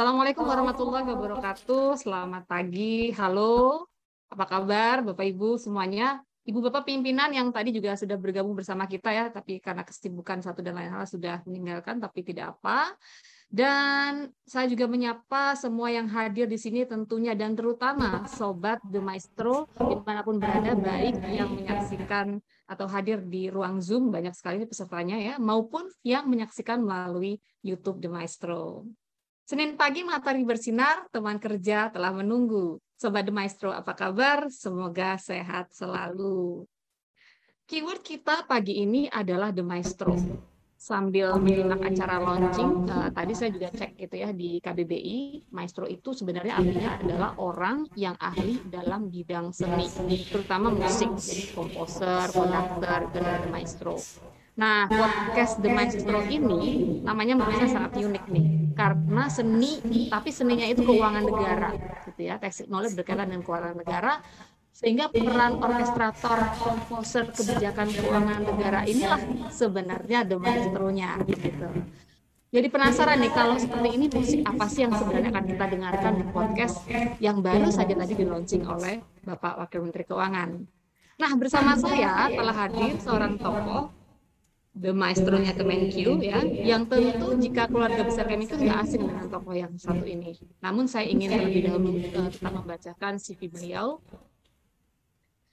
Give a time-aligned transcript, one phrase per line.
[0.00, 2.00] Assalamualaikum warahmatullahi wabarakatuh.
[2.00, 3.12] Selamat pagi.
[3.12, 3.84] Halo.
[4.32, 6.24] Apa kabar Bapak Ibu semuanya?
[6.40, 10.64] Ibu Bapak pimpinan yang tadi juga sudah bergabung bersama kita ya, tapi karena kesibukan satu
[10.64, 12.96] dan lain hal sudah meninggalkan, tapi tidak apa.
[13.44, 19.68] Dan saya juga menyapa semua yang hadir di sini tentunya dan terutama Sobat The Maestro
[19.76, 25.20] di mana pun berada, baik yang menyaksikan atau hadir di ruang Zoom, banyak sekali pesertanya
[25.20, 28.88] ya, maupun yang menyaksikan melalui YouTube The Maestro.
[29.50, 32.78] Senin pagi matahari bersinar, teman kerja telah menunggu.
[32.94, 34.46] Sobat The Maestro, apa kabar?
[34.46, 36.62] Semoga sehat selalu.
[37.66, 40.14] Keyword kita pagi ini adalah The Maestro
[40.78, 46.16] sambil menyimak acara launching, uh, tadi saya juga cek gitu ya di KBBI, maestro itu
[46.16, 49.90] sebenarnya artinya adalah orang yang ahli dalam bidang seni,
[50.30, 54.00] terutama musik, jadi komposer, konduktor, dan maestro.
[54.60, 60.66] Nah, podcast The Maestro ini namanya menurut saya sangat unik nih, karena seni, tapi seninya
[60.66, 61.70] itu keuangan negara,
[62.08, 64.12] gitu ya, teknologi berkaitan dengan keuangan negara,
[64.70, 69.20] sehingga peran orkestrator, komposer kebijakan keuangan negara inilah
[69.52, 71.68] sebenarnya the maestro-nya gitu.
[72.50, 76.24] Jadi penasaran nih kalau seperti ini musik apa sih yang sebenarnya akan kita dengarkan di
[76.34, 76.82] podcast
[77.22, 80.50] yang baru saja tadi di launching oleh Bapak Wakil Menteri Keuangan.
[81.20, 83.99] Nah, bersama saya telah hadir seorang tokoh
[84.74, 89.72] the maestro-nya Kemenkyu ya, yang tentu jika keluarga besar Kemenkyu nggak asing dengan tokoh yang
[89.74, 90.38] satu ini.
[90.62, 93.98] Namun saya ingin terlebih dahulu uh, tetap membacakan CV beliau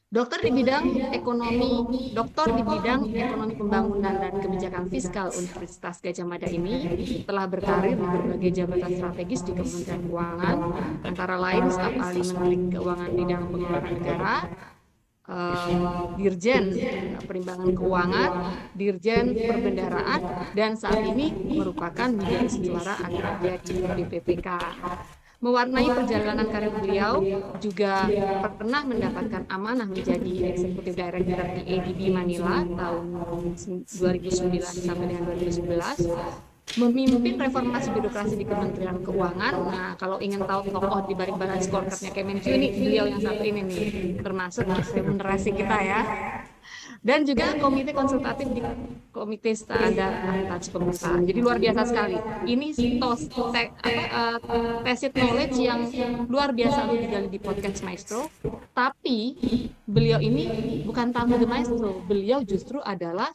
[0.07, 1.83] Dokter di bidang ekonomi,
[2.15, 8.07] dokter di bidang ekonomi pembangunan dan kebijakan fiskal Universitas Gajah Mada ini telah berkarir di
[8.07, 10.57] berbagai jabatan strategis di Kementerian Keuangan,
[11.03, 14.35] antara lain staf ahli Menteri Keuangan bidang pengeluaran negara,
[15.27, 16.73] uh, Dirjen
[17.23, 18.31] Perimbangan Keuangan,
[18.73, 20.21] Dirjen Perbendaraan,
[20.55, 24.47] dan saat ini merupakan menjadi juara anak kerja di BPPK
[25.37, 27.21] mewarnai perjalanan karir beliau
[27.61, 28.09] juga
[28.57, 33.05] pernah mendapatkan amanah menjadi eksekutif director di ADB Manila tahun
[33.53, 39.53] 2009 sampai dengan 2011 memimpin reformasi birokrasi di Kementerian Keuangan.
[39.71, 43.61] Nah, kalau ingin tahu tokoh di balik balance scorecardnya Kemenkyu ini beliau yang satu ini
[43.63, 43.85] nih,
[44.19, 46.01] termasuk remunerasi kita ya
[47.07, 48.61] dan juga komite konsultatif di
[49.13, 51.21] komite standar akuntansi pemerintahan.
[51.25, 52.17] Jadi luar biasa sekali.
[52.45, 52.67] Ini
[52.99, 54.35] tos te, apa,
[54.91, 55.81] uh, knowledge yang
[56.27, 58.29] luar biasa lu digali di podcast Maestro.
[58.73, 59.37] Tapi
[59.87, 63.31] beliau ini bukan tamu di Maestro, beliau justru adalah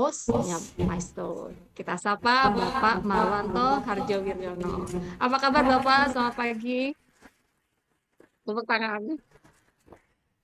[0.00, 1.52] hostnya Maestro.
[1.76, 4.88] Kita sapa Bapak Marwanto Harjo Wiryono.
[5.20, 6.16] Apa kabar Bapak?
[6.16, 6.96] Selamat pagi.
[8.48, 9.20] Tepuk tangan.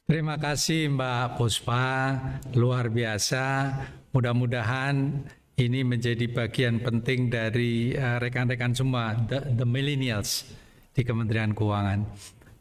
[0.06, 2.14] Terima kasih Mbak Puspa,
[2.54, 3.74] luar biasa.
[4.14, 5.26] Mudah-mudahan
[5.58, 10.46] ini menjadi bagian penting dari uh, rekan-rekan uh, semua, the, the millennials
[10.94, 12.06] di Kementerian Keuangan.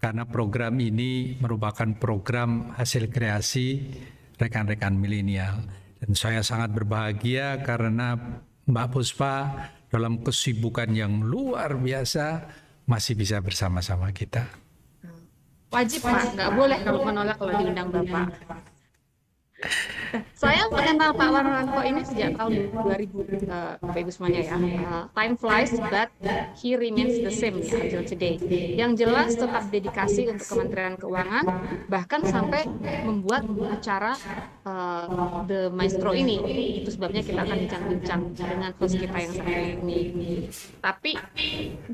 [0.01, 3.94] Karena program ini merupakan program hasil kreasi
[4.41, 5.84] rekan-rekan milenial.
[6.06, 8.14] Dan saya sangat berbahagia karena
[8.70, 12.46] Mbak Puspa dalam kesibukan yang luar biasa
[12.86, 14.46] masih bisa bersama-sama kita.
[15.74, 18.38] Wajib Pak, nggak boleh kalau menolak kalau diundang Bapak.
[20.36, 24.58] Saya mengenal Pak Warwanto ini sejak tahun 2000, uh, eh, Bapak Ibu semuanya ya.
[24.60, 26.12] Uh, time flies, but
[26.60, 28.36] he remains the same ya until today.
[28.76, 31.46] Yang jelas tetap dedikasi untuk Kementerian Keuangan,
[31.88, 32.68] bahkan sampai
[33.08, 34.20] membuat acara
[34.68, 36.40] uh, The Maestro ini.
[36.84, 40.00] Itu sebabnya kita akan bincang-bincang dengan host kita yang satu ini.
[40.84, 41.12] Tapi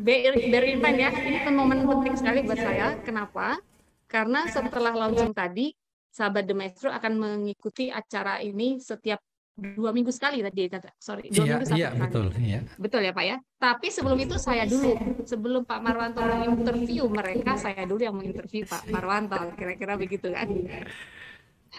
[0.02, 2.98] bear in mind ya, ini momen penting sekali buat saya.
[3.06, 3.62] Kenapa?
[4.10, 5.72] Karena setelah launching tadi,
[6.12, 9.24] sahabat The Maestro akan mengikuti acara ini setiap
[9.62, 12.60] dua minggu sekali tadi sorry dua iya, minggu satu iya, betul iya.
[12.80, 14.96] betul ya pak ya tapi sebelum itu saya dulu
[15.28, 20.48] sebelum Pak Marwanto menginterview mereka saya dulu yang menginterview Pak Marwanto kira-kira begitu kan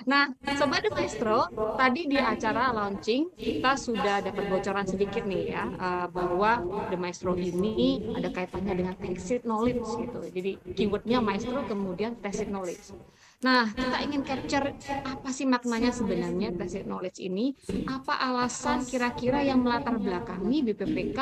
[0.09, 5.69] Nah, Sobat The Maestro, tadi di acara launching kita sudah dapat bocoran sedikit nih ya,
[5.69, 10.21] uh, bahwa The Maestro ini ada kaitannya dengan tacit knowledge gitu.
[10.33, 12.97] Jadi keywordnya Maestro kemudian tacit knowledge.
[13.43, 17.51] Nah, kita ingin capture apa sih maknanya sebenarnya tacit knowledge ini?
[17.91, 21.19] Apa alasan kira-kira yang melatar belakangi BPPK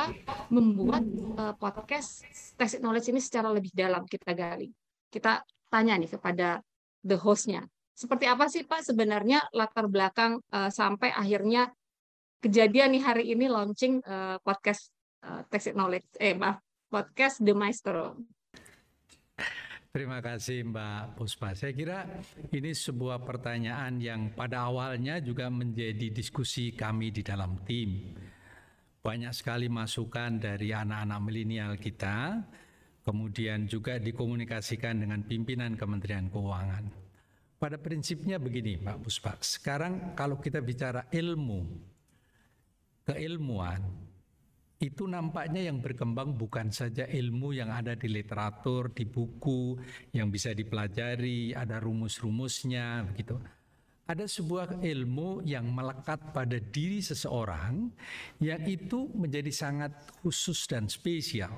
[0.53, 1.01] membuat
[1.41, 2.25] uh, podcast
[2.61, 4.69] tacit knowledge ini secara lebih dalam kita gali?
[5.09, 5.41] Kita
[5.73, 6.61] tanya nih kepada
[7.01, 7.65] the hostnya
[8.01, 11.69] seperti apa sih Pak sebenarnya latar belakang uh, sampai akhirnya
[12.41, 14.89] kejadian nih hari ini launching uh, podcast
[15.21, 15.45] uh,
[15.77, 18.17] Knowledge, eh maaf, podcast The Maestro.
[19.91, 21.51] Terima kasih Mbak Puspa.
[21.59, 22.07] Saya kira
[22.55, 28.15] ini sebuah pertanyaan yang pada awalnya juga menjadi diskusi kami di dalam tim.
[29.01, 32.37] banyak sekali masukan dari anak-anak milenial kita,
[33.01, 36.85] kemudian juga dikomunikasikan dengan pimpinan Kementerian Keuangan.
[37.57, 41.65] Pada prinsipnya begini Pak Puspa, sekarang kalau kita bicara ilmu,
[43.09, 43.81] keilmuan,
[44.81, 49.77] itu nampaknya yang berkembang bukan saja ilmu yang ada di literatur, di buku,
[50.17, 53.37] yang bisa dipelajari, ada rumus-rumusnya, begitu.
[54.09, 57.93] Ada sebuah ilmu yang melekat pada diri seseorang
[58.41, 59.93] yang itu menjadi sangat
[60.25, 61.53] khusus dan spesial.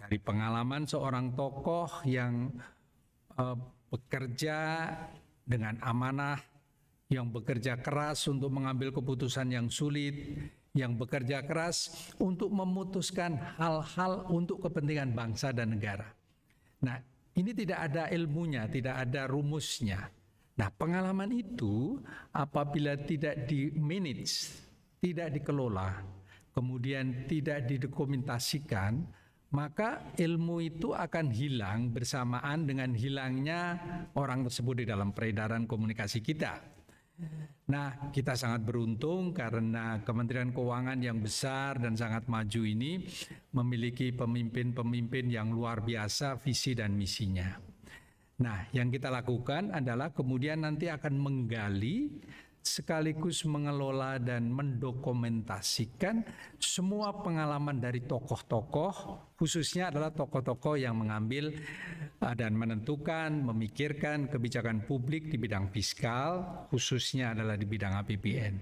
[0.00, 2.48] Dari pengalaman seorang tokoh yang
[3.36, 3.54] uh,
[3.92, 4.88] bekerja
[5.44, 6.40] dengan amanah,
[7.12, 10.34] yang bekerja keras untuk mengambil keputusan yang sulit,
[10.76, 16.12] yang bekerja keras untuk memutuskan hal-hal untuk kepentingan bangsa dan negara.
[16.84, 17.00] Nah,
[17.32, 20.12] ini tidak ada ilmunya, tidak ada rumusnya.
[20.56, 22.00] Nah, pengalaman itu
[22.32, 24.52] apabila tidak di manage,
[25.00, 26.00] tidak dikelola,
[26.52, 29.04] kemudian tidak didokumentasikan,
[29.52, 33.80] maka ilmu itu akan hilang bersamaan dengan hilangnya
[34.16, 36.75] orang tersebut di dalam peredaran komunikasi kita.
[37.66, 43.02] Nah, kita sangat beruntung karena Kementerian Keuangan yang besar dan sangat maju ini
[43.56, 47.58] memiliki pemimpin-pemimpin yang luar biasa visi dan misinya.
[48.36, 52.20] Nah, yang kita lakukan adalah kemudian nanti akan menggali
[52.66, 56.26] sekaligus mengelola dan mendokumentasikan
[56.58, 58.94] semua pengalaman dari tokoh-tokoh,
[59.38, 61.54] khususnya adalah tokoh-tokoh yang mengambil
[62.20, 68.54] uh, dan menentukan, memikirkan kebijakan publik di bidang fiskal, khususnya adalah di bidang APBN.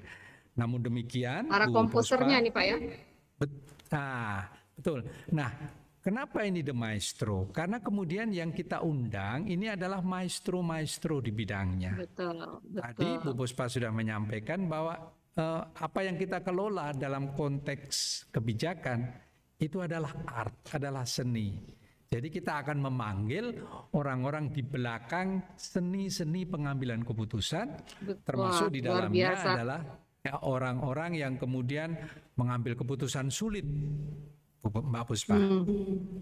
[0.55, 2.77] Namun demikian, para komposernya nih Pak ya.
[3.41, 3.51] Bet,
[3.91, 4.47] nah,
[4.79, 5.03] betul.
[5.35, 5.51] Nah,
[6.05, 7.49] Kenapa ini The Maestro?
[7.49, 11.97] Karena kemudian yang kita undang ini adalah maestro-maestro di bidangnya.
[11.97, 12.85] Betul, betul.
[12.85, 15.01] Tadi Bu Buspa sudah menyampaikan bahwa
[15.41, 19.17] uh, apa yang kita kelola dalam konteks kebijakan
[19.56, 21.56] itu adalah art, adalah seni.
[22.12, 23.65] Jadi kita akan memanggil
[23.97, 28.21] orang-orang di belakang seni-seni pengambilan keputusan, Betul.
[28.29, 29.81] termasuk di dalamnya adalah
[30.21, 31.97] ya, orang-orang yang kemudian
[32.37, 33.65] mengambil keputusan sulit
[34.65, 35.37] Mbak Puspa.
[35.37, 35.61] Hmm,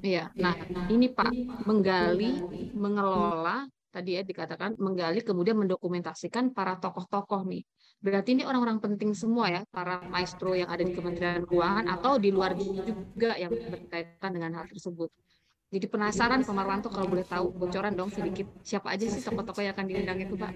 [0.07, 0.31] iya.
[0.43, 0.55] Nah,
[0.93, 1.31] ini Pak
[1.69, 2.43] menggali,
[2.75, 7.63] mengelola tadi ya dikatakan menggali kemudian mendokumentasikan para tokoh-tokoh nih.
[8.03, 12.29] Berarti ini orang-orang penting semua ya, para maestro yang ada di Kementerian Keuangan atau di
[12.35, 15.11] luar juga yang berkaitan dengan hal tersebut.
[15.73, 19.75] Jadi penasaran Pak Marwanto kalau boleh tahu bocoran dong sedikit siapa aja sih tokoh-tokoh yang
[19.77, 20.53] akan diundang itu Pak?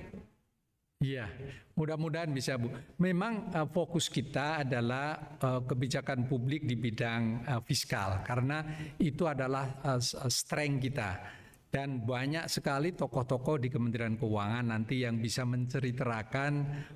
[0.97, 1.29] Iya,
[1.77, 2.73] mudah-mudahan bisa Bu.
[2.97, 8.65] Memang uh, fokus kita adalah uh, kebijakan publik di bidang uh, fiskal karena
[8.97, 10.01] itu adalah uh,
[10.33, 11.21] strength kita.
[11.69, 16.53] Dan banyak sekali tokoh-tokoh di Kementerian Keuangan nanti yang bisa menceritakan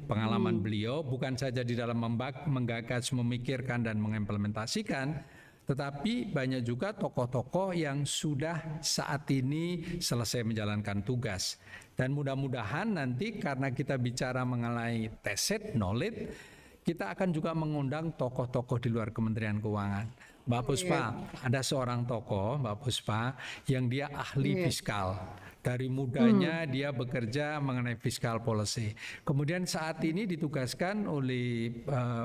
[0.08, 0.64] pengalaman hmm.
[0.64, 2.00] beliau bukan saja di dalam
[2.48, 5.20] menggagas, memikirkan dan mengimplementasikan,
[5.68, 11.60] tetapi banyak juga tokoh-tokoh yang sudah saat ini selesai menjalankan tugas.
[12.00, 16.32] Dan mudah-mudahan nanti karena kita bicara mengenai teset knowledge,
[16.80, 20.08] kita akan juga mengundang tokoh-tokoh di luar Kementerian Keuangan.
[20.48, 21.44] Mbak Puspa, yeah.
[21.44, 23.36] ada seorang tokoh, Mbak Puspa,
[23.68, 24.64] yang dia ahli yeah.
[24.64, 25.08] fiskal.
[25.60, 26.72] Dari mudanya hmm.
[26.72, 28.96] dia bekerja mengenai fiskal policy.
[29.20, 32.24] Kemudian saat ini ditugaskan oleh uh,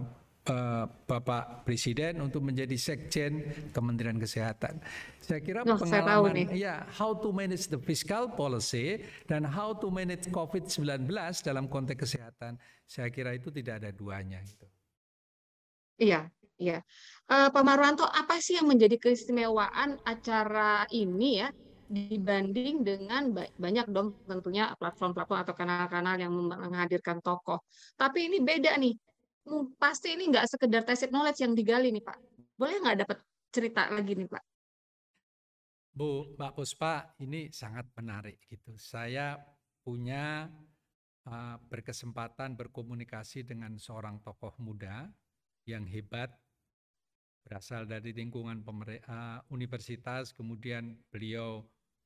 [0.50, 4.82] uh, Bapak Presiden untuk menjadi sekjen Kementerian Kesehatan.
[5.22, 9.90] Saya kira oh, pengalaman saya ya how to manage the fiscal policy dan how to
[9.90, 11.10] manage COVID-19
[11.42, 14.68] dalam konteks kesehatan, saya kira itu tidak ada duanya itu.
[15.96, 16.28] Iya,
[16.60, 16.84] iya.
[17.26, 21.50] Uh, Pak Marwanto, apa sih yang menjadi keistimewaan acara ini ya
[21.86, 27.62] dibanding dengan banyak dong tentunya platform-platform atau kanal-kanal yang menghadirkan tokoh.
[27.94, 28.98] Tapi ini beda nih
[29.78, 32.18] pasti ini nggak sekedar tacit knowledge yang digali nih Pak.
[32.58, 33.18] Boleh nggak dapat
[33.54, 34.44] cerita lagi nih Pak?
[35.96, 38.76] Bu, Mbak Puspa, ini sangat menarik gitu.
[38.76, 39.40] Saya
[39.80, 40.52] punya
[41.24, 45.08] uh, berkesempatan berkomunikasi dengan seorang tokoh muda
[45.64, 46.36] yang hebat,
[47.48, 51.64] berasal dari lingkungan uh, universitas, kemudian beliau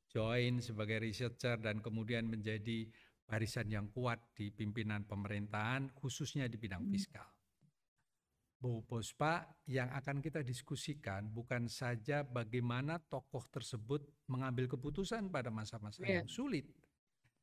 [0.09, 2.85] join sebagai researcher dan kemudian menjadi
[3.29, 6.93] barisan yang kuat di pimpinan pemerintahan, khususnya di bidang hmm.
[6.97, 7.29] fiskal.
[8.59, 16.03] Bu Puspa, yang akan kita diskusikan bukan saja bagaimana tokoh tersebut mengambil keputusan pada masa-masa
[16.03, 16.19] yeah.
[16.19, 16.67] yang sulit,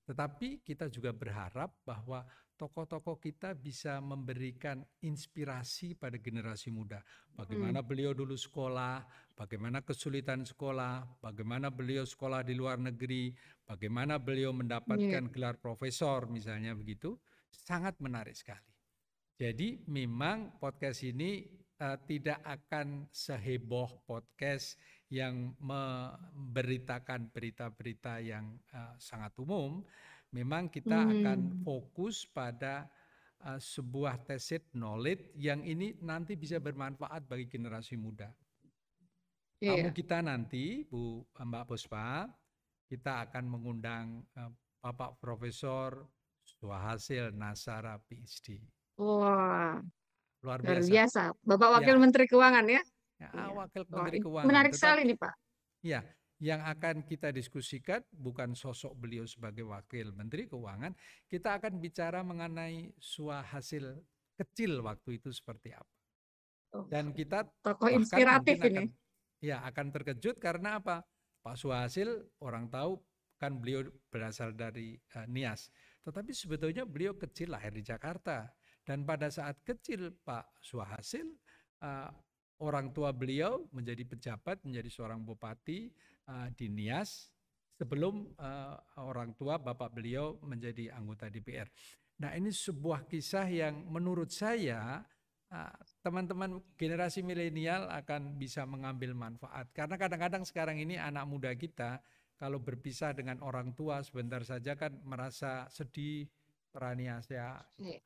[0.06, 2.22] tetapi kita juga berharap bahwa
[2.56, 7.04] tokoh-tokoh kita bisa memberikan inspirasi pada generasi muda.
[7.36, 7.88] Bagaimana hmm.
[7.90, 9.04] beliau dulu sekolah,
[9.36, 13.34] bagaimana kesulitan sekolah, bagaimana beliau sekolah di luar negeri,
[13.68, 15.32] bagaimana beliau mendapatkan yeah.
[15.34, 17.20] gelar profesor misalnya begitu,
[17.52, 18.72] sangat menarik sekali.
[19.36, 21.44] Jadi memang podcast ini
[21.84, 24.80] uh, tidak akan seheboh podcast
[25.12, 29.86] yang memberitakan berita-berita yang uh, sangat umum.
[30.34, 31.12] Memang kita hmm.
[31.14, 32.90] akan fokus pada
[33.46, 38.28] uh, sebuah tesit knowledge yang ini nanti bisa bermanfaat bagi generasi muda.
[39.62, 39.80] Yeah.
[39.80, 42.28] Tamu kita nanti, Bu Mbak Puspa,
[42.90, 44.50] kita akan mengundang uh,
[44.82, 46.04] Bapak Profesor
[46.44, 48.62] Suhasil Nasara PhD.
[48.98, 49.78] Wah,
[50.42, 50.70] luar biasa.
[50.70, 51.22] Luar biasa.
[51.42, 52.02] Bapak Wakil ya.
[52.02, 52.82] Menteri Keuangan ya?
[53.16, 53.48] Ya, ya.
[53.52, 54.48] Wakil Menteri Keuangan.
[54.48, 55.34] Menarik Tetap, sekali nih Pak.
[55.80, 56.00] Ya,
[56.36, 60.92] yang akan kita diskusikan bukan sosok beliau sebagai Wakil Menteri Keuangan,
[61.24, 63.96] kita akan bicara mengenai suah hasil
[64.36, 65.94] kecil waktu itu seperti apa.
[66.92, 68.84] Dan kita tokoh inspiratif ini.
[68.84, 68.86] Akan,
[69.40, 71.00] ya, akan terkejut karena apa?
[71.40, 73.00] Pak Suhasil orang tahu
[73.40, 75.72] kan beliau berasal dari uh, Nias.
[76.04, 78.50] Tetapi sebetulnya beliau kecil lahir di Jakarta.
[78.86, 81.26] Dan pada saat kecil Pak Suhasil
[81.80, 82.10] uh,
[82.62, 85.92] orang tua beliau menjadi pejabat, menjadi seorang bupati
[86.28, 87.28] uh, di Nias
[87.76, 91.68] sebelum uh, orang tua bapak beliau menjadi anggota DPR.
[92.24, 95.04] Nah ini sebuah kisah yang menurut saya
[96.02, 102.02] teman-teman uh, generasi milenial akan bisa mengambil manfaat karena kadang-kadang sekarang ini anak muda kita
[102.36, 106.28] kalau berpisah dengan orang tua sebentar saja kan merasa sedih,
[106.68, 107.64] peraniasa.
[107.80, 108.00] Iya.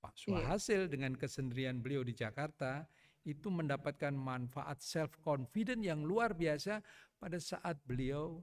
[0.00, 2.84] Pak Suhasil dengan kesendirian beliau di Jakarta
[3.24, 6.80] itu mendapatkan manfaat self confident yang luar biasa
[7.16, 8.40] pada saat beliau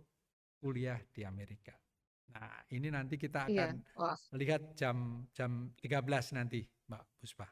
[0.58, 1.74] kuliah di Amerika.
[2.32, 4.38] Nah, ini nanti kita iya, akan iya.
[4.38, 7.48] lihat jam jam 13 nanti, Mbak Puspa.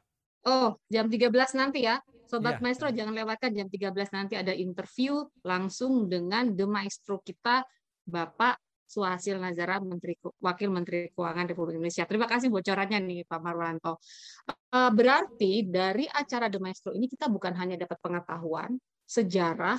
[0.48, 2.00] Oh, jam 13 nanti ya.
[2.30, 7.66] Sobat iya, Maestro jangan lewatkan jam 13 nanti ada interview langsung dengan The Maestro kita
[8.06, 12.10] Bapak Suhasil Nazara, Menteri Wakil Menteri Keuangan Republik Indonesia.
[12.10, 14.02] Terima kasih bocorannya nih Pak Marwanto.
[14.50, 18.74] Eh, berarti dari acara The Maestro ini kita bukan hanya dapat pengetahuan,
[19.06, 19.78] sejarah,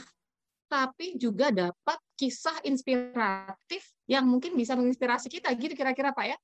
[0.70, 5.50] tapi juga dapat kisah inspiratif yang mungkin bisa menginspirasi kita.
[5.58, 6.38] Gitu kira-kira Pak ya?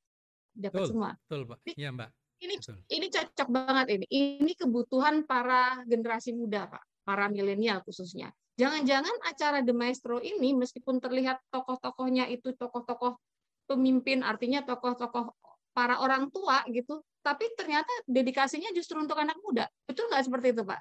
[0.50, 1.10] Dapat betul, semua.
[1.22, 1.58] Betul Pak.
[1.70, 2.10] Iya Mbak.
[2.36, 2.76] Ini betul.
[2.90, 4.06] ini cocok banget ini.
[4.10, 10.96] Ini kebutuhan para generasi muda Pak, para milenial khususnya Jangan-jangan acara The Maestro ini meskipun
[10.96, 13.20] terlihat tokoh-tokohnya itu tokoh-tokoh
[13.68, 15.36] pemimpin, artinya tokoh-tokoh
[15.76, 19.68] para orang tua gitu, tapi ternyata dedikasinya justru untuk anak muda.
[19.84, 20.80] Betul nggak seperti itu, Pak?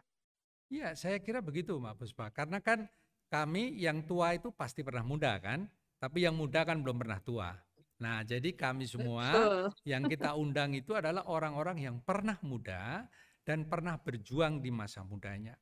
[0.72, 2.32] Iya, saya kira begitu, Mbak Puspa.
[2.32, 2.88] Karena kan
[3.27, 5.67] kami yang tua itu pasti pernah muda kan,
[6.00, 7.51] tapi yang muda kan belum pernah tua.
[8.00, 9.63] Nah, jadi kami semua Betul.
[9.84, 13.03] yang kita undang itu adalah orang-orang yang pernah muda
[13.44, 15.60] dan pernah berjuang di masa mudanya.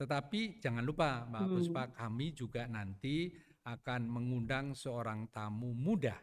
[0.00, 1.52] Tetapi jangan lupa Mbak hmm.
[1.52, 3.28] Puspa, kami juga nanti
[3.68, 6.16] akan mengundang seorang tamu muda.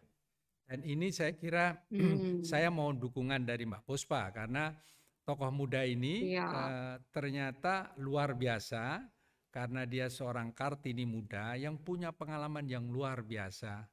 [0.65, 2.41] Dan ini saya kira hmm.
[2.41, 4.73] saya mohon dukungan dari Mbak Puspa karena
[5.21, 6.47] tokoh muda ini ya.
[6.49, 9.05] uh, ternyata luar biasa
[9.53, 13.85] karena dia seorang Kartini muda yang punya pengalaman yang luar biasa.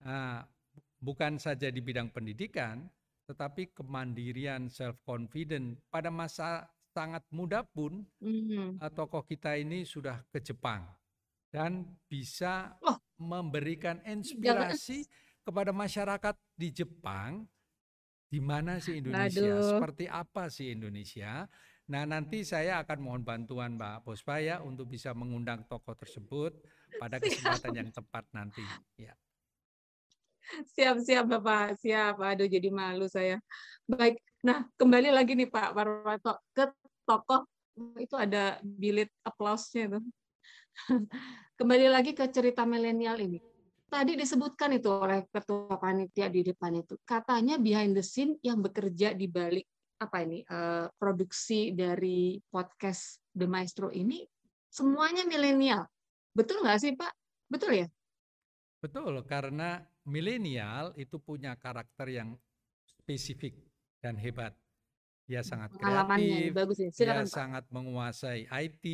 [0.00, 0.40] Nah,
[0.96, 2.88] bukan saja di bidang pendidikan,
[3.28, 8.82] tetapi kemandirian, self confident pada masa sangat muda pun mm-hmm.
[8.94, 10.86] tokoh kita ini sudah ke Jepang
[11.50, 12.98] dan bisa oh.
[13.18, 15.42] memberikan inspirasi Jangan.
[15.46, 17.46] kepada masyarakat di Jepang
[18.30, 19.74] di mana sih Indonesia, Aduh.
[19.74, 21.50] seperti apa sih Indonesia.
[21.90, 26.54] Nah nanti saya akan mohon bantuan Mbak Puspa ya untuk bisa mengundang tokoh tersebut
[27.02, 28.62] pada kesempatan yang tepat nanti.
[28.94, 29.18] Ya.
[30.78, 32.22] Siap, siap Bapak, siap.
[32.22, 33.42] Aduh jadi malu saya.
[33.90, 36.70] Baik, nah kembali lagi nih Pak Parwato ke
[37.10, 37.42] tokoh
[37.98, 40.00] itu ada bilit aplausnya itu.
[41.58, 43.42] Kembali lagi ke cerita milenial ini.
[43.90, 46.94] Tadi disebutkan itu oleh ketua panitia di depan itu.
[47.02, 49.66] Katanya behind the scene yang bekerja di balik
[50.00, 54.22] apa ini uh, produksi dari podcast The Maestro ini
[54.70, 55.90] semuanya milenial.
[56.30, 57.12] Betul nggak sih Pak?
[57.50, 57.86] Betul ya?
[58.80, 62.38] Betul, karena milenial itu punya karakter yang
[62.86, 63.58] spesifik
[64.00, 64.56] dan hebat.
[65.30, 66.90] Dia sangat kreatif, bagus ya.
[66.90, 67.30] dia Pak.
[67.30, 68.84] sangat menguasai IT,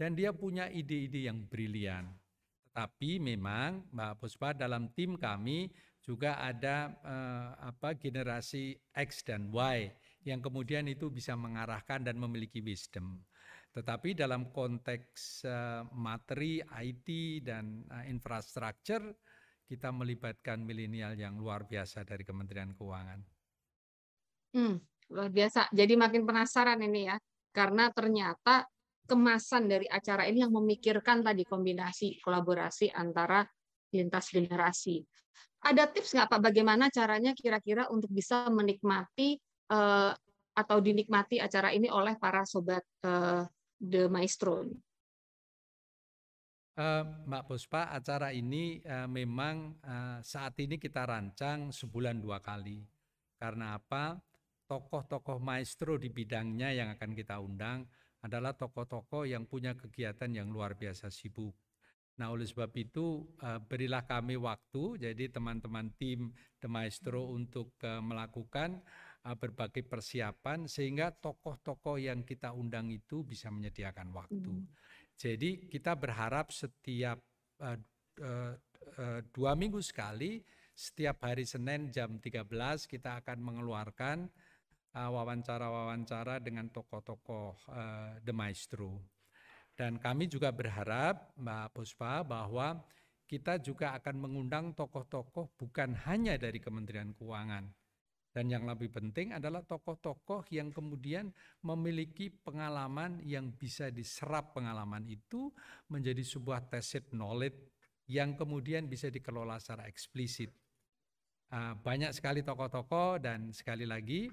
[0.00, 2.08] dan dia punya ide-ide yang brilian.
[2.72, 5.68] Tetapi memang Mbak Puspa dalam tim kami
[6.00, 9.92] juga ada eh, apa generasi X dan Y
[10.24, 13.20] yang kemudian itu bisa mengarahkan dan memiliki wisdom.
[13.76, 17.08] Tetapi dalam konteks eh, materi, IT
[17.44, 19.04] dan eh, infrastruktur
[19.68, 23.20] kita melibatkan milenial yang luar biasa dari Kementerian Keuangan.
[24.56, 24.80] Hmm,
[25.12, 25.72] Luar biasa.
[25.72, 27.16] Jadi makin penasaran ini ya.
[27.52, 28.68] Karena ternyata
[29.08, 33.40] kemasan dari acara ini yang memikirkan tadi kombinasi kolaborasi antara
[33.88, 35.00] lintas generasi.
[35.64, 39.40] Ada tips nggak Pak bagaimana caranya kira-kira untuk bisa menikmati
[39.72, 40.12] uh,
[40.54, 43.42] atau dinikmati acara ini oleh para sobat uh,
[43.80, 44.68] The Maestro?
[46.78, 52.86] Uh, Mbak Puspa, acara ini uh, memang uh, saat ini kita rancang sebulan dua kali.
[53.34, 54.14] Karena apa?
[54.68, 57.88] Tokoh-tokoh maestro di bidangnya yang akan kita undang
[58.20, 61.56] adalah tokoh-tokoh yang punya kegiatan yang luar biasa sibuk.
[62.18, 68.02] Nah, oleh sebab itu uh, berilah kami waktu, jadi teman-teman tim The Maestro untuk uh,
[68.02, 68.82] melakukan
[69.22, 74.50] uh, berbagai persiapan sehingga tokoh-tokoh yang kita undang itu bisa menyediakan waktu.
[74.50, 74.66] Hmm.
[75.14, 77.22] Jadi kita berharap setiap
[77.62, 77.78] uh,
[78.18, 78.54] uh,
[78.98, 80.42] uh, dua minggu sekali,
[80.74, 82.46] setiap hari Senin jam 13
[82.90, 84.26] kita akan mengeluarkan
[84.94, 89.02] wawancara-wawancara uh, dengan tokoh-tokoh uh, The Maestro.
[89.78, 92.82] Dan kami juga berharap Mbak Puspa bahwa
[93.28, 97.68] kita juga akan mengundang tokoh-tokoh bukan hanya dari Kementerian Keuangan,
[98.38, 101.32] dan yang lebih penting adalah tokoh-tokoh yang kemudian
[101.64, 105.50] memiliki pengalaman yang bisa diserap pengalaman itu
[105.90, 107.58] menjadi sebuah tacit knowledge
[108.06, 110.52] yang kemudian bisa dikelola secara eksplisit.
[111.48, 114.28] Ah, banyak sekali tokoh-tokoh dan sekali lagi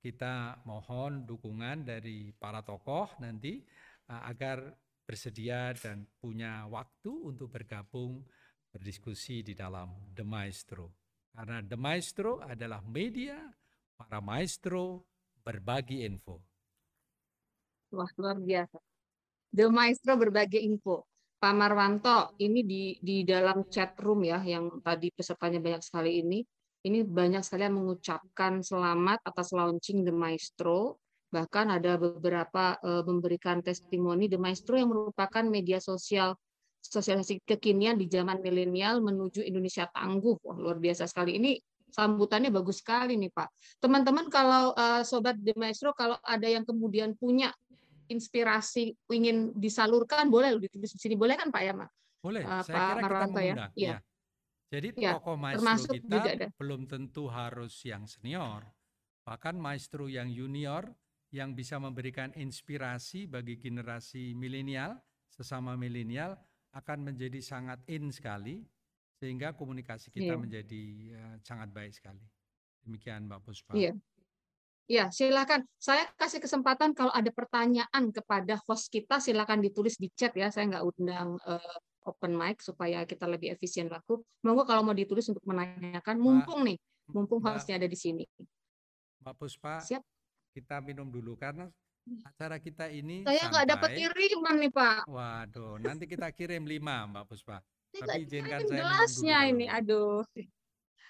[0.00, 3.60] kita mohon dukungan dari para tokoh nanti
[4.08, 4.64] ah, agar
[5.04, 8.24] bersedia dan punya waktu untuk bergabung
[8.70, 10.94] berdiskusi di dalam The Maestro.
[11.34, 13.36] Karena The Maestro adalah media
[13.98, 15.04] para maestro
[15.44, 16.40] berbagi info.
[17.90, 18.78] Wah, luar biasa.
[19.50, 21.10] The Maestro berbagi info.
[21.40, 26.44] Pak Marwanto, ini di di dalam chat room ya yang tadi pesertanya banyak sekali ini,
[26.80, 30.96] ini banyak sekali yang mengucapkan selamat atas launching The Maestro.
[31.30, 36.34] Bahkan ada beberapa uh, memberikan testimoni The Maestro yang merupakan media sosial
[36.80, 40.40] sosialisasi kekinian di zaman milenial menuju Indonesia tangguh.
[40.40, 41.36] Wah, luar biasa sekali.
[41.36, 41.60] Ini
[41.92, 43.48] sambutannya bagus sekali nih Pak.
[43.84, 47.52] Teman-teman kalau uh, Sobat The Maestro, kalau ada yang kemudian punya
[48.08, 51.14] inspirasi ingin disalurkan, boleh ditulis di sini.
[51.14, 51.88] Boleh kan Pak ya, Mak?
[52.24, 53.72] Boleh, uh, saya Pak kira Marwanto, kita mengundang.
[53.76, 53.96] Ya.
[54.70, 54.78] Ya.
[54.78, 58.62] Jadi ya, tokoh maestro kita belum tentu harus yang senior,
[59.26, 60.86] bahkan maestro yang junior
[61.34, 64.98] yang bisa memberikan inspirasi bagi generasi milenial,
[65.30, 66.38] sesama milenial
[66.74, 68.62] akan menjadi sangat in sekali
[69.18, 70.40] sehingga komunikasi kita yeah.
[70.40, 70.84] menjadi
[71.18, 72.22] uh, sangat baik sekali.
[72.86, 73.74] Demikian Mbak Puspa.
[73.76, 73.92] Iya.
[74.90, 75.62] Ya, silakan.
[75.78, 80.50] Saya kasih kesempatan kalau ada pertanyaan kepada host kita, silakan ditulis di chat ya.
[80.50, 84.20] Saya nggak undang uh, open mic supaya kita lebih efisien waktu.
[84.44, 86.78] Monggo kalau mau ditulis untuk menanyakan, mumpung nih,
[87.12, 88.24] mumpung hostnya ada di sini.
[89.20, 90.00] Mbak Puspa, Siap.
[90.56, 91.68] kita minum dulu karena
[92.24, 95.00] acara kita ini saya nggak dapat kiriman nih Pak.
[95.04, 97.60] Waduh, nanti kita kirim lima Mbak Puspa.
[97.90, 100.22] Saya Tapi izinkan saya jelasnya ini, aduh.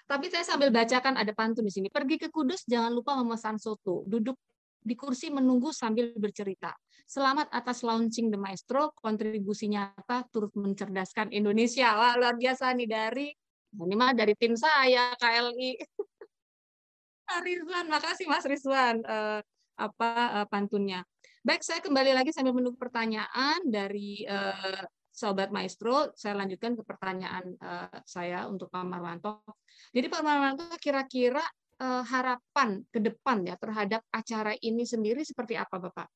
[0.09, 1.87] Tapi saya sambil bacakan ada pantun di sini.
[1.87, 4.03] Pergi ke Kudus, jangan lupa memesan soto.
[4.03, 4.35] Duduk
[4.81, 6.73] di kursi menunggu sambil bercerita.
[7.05, 11.93] Selamat atas launching The Maestro, kontribusi nyata turut mencerdaskan Indonesia.
[11.93, 13.27] Wah, luar biasa nih dari
[13.71, 15.71] ini mah dari tim saya KLI.
[17.47, 18.99] Rizwan, makasih Mas Rizwan.
[19.07, 19.39] Uh,
[19.79, 21.01] apa uh, pantunnya.
[21.41, 26.13] Baik, saya kembali lagi sambil menunggu pertanyaan dari uh, Sobat Maestro.
[26.13, 29.41] Saya lanjutkan ke pertanyaan uh, saya untuk Pak Marwanto.
[29.89, 31.41] Jadi Pak Marwanto kira-kira
[31.81, 36.07] harapan ke depan ya terhadap acara ini sendiri seperti apa Bapak?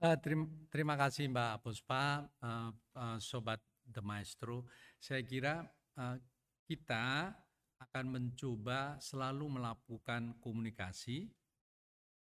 [0.00, 4.64] Uh, terima, terima kasih Mbak Puspa, uh, uh, Sobat The Maestro.
[4.96, 5.60] Saya kira
[6.00, 6.16] uh,
[6.64, 7.36] kita
[7.80, 11.28] akan mencoba selalu melakukan komunikasi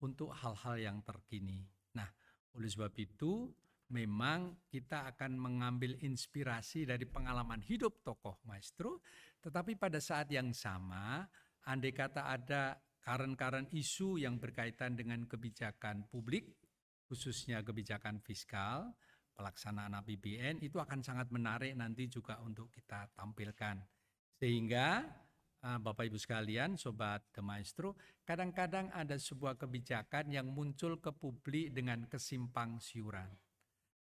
[0.02, 1.70] untuk hal-hal yang terkini.
[1.94, 2.10] Nah,
[2.58, 3.54] oleh sebab itu
[3.94, 9.06] memang kita akan mengambil inspirasi dari pengalaman hidup tokoh maestro,
[9.48, 11.24] tetapi pada saat yang sama,
[11.64, 16.60] andai kata ada karen-karen isu yang berkaitan dengan kebijakan publik,
[17.08, 18.92] khususnya kebijakan fiskal,
[19.32, 23.80] pelaksanaan APBN, itu akan sangat menarik nanti juga untuk kita tampilkan.
[24.36, 25.08] Sehingga
[25.66, 31.74] Ah, Bapak Ibu sekalian, Sobat The Maestro, kadang-kadang ada sebuah kebijakan yang muncul ke publik
[31.74, 33.26] dengan kesimpang siuran.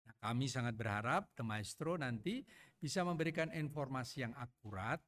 [0.03, 2.43] Nah, kami sangat berharap The Maestro nanti
[2.75, 4.99] bisa memberikan informasi yang akurat,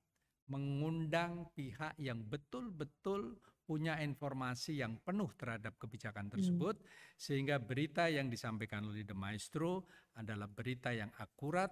[0.48, 6.34] mengundang pihak yang betul-betul punya informasi yang penuh terhadap kebijakan hmm.
[6.40, 6.88] tersebut, hmm.
[7.20, 11.70] sehingga berita yang disampaikan oleh The Maestro adalah berita yang akurat,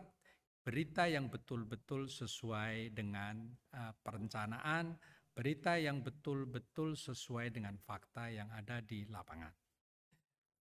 [0.59, 4.99] berita yang betul-betul sesuai dengan uh, perencanaan,
[5.31, 9.55] berita yang betul-betul sesuai dengan fakta yang ada di lapangan.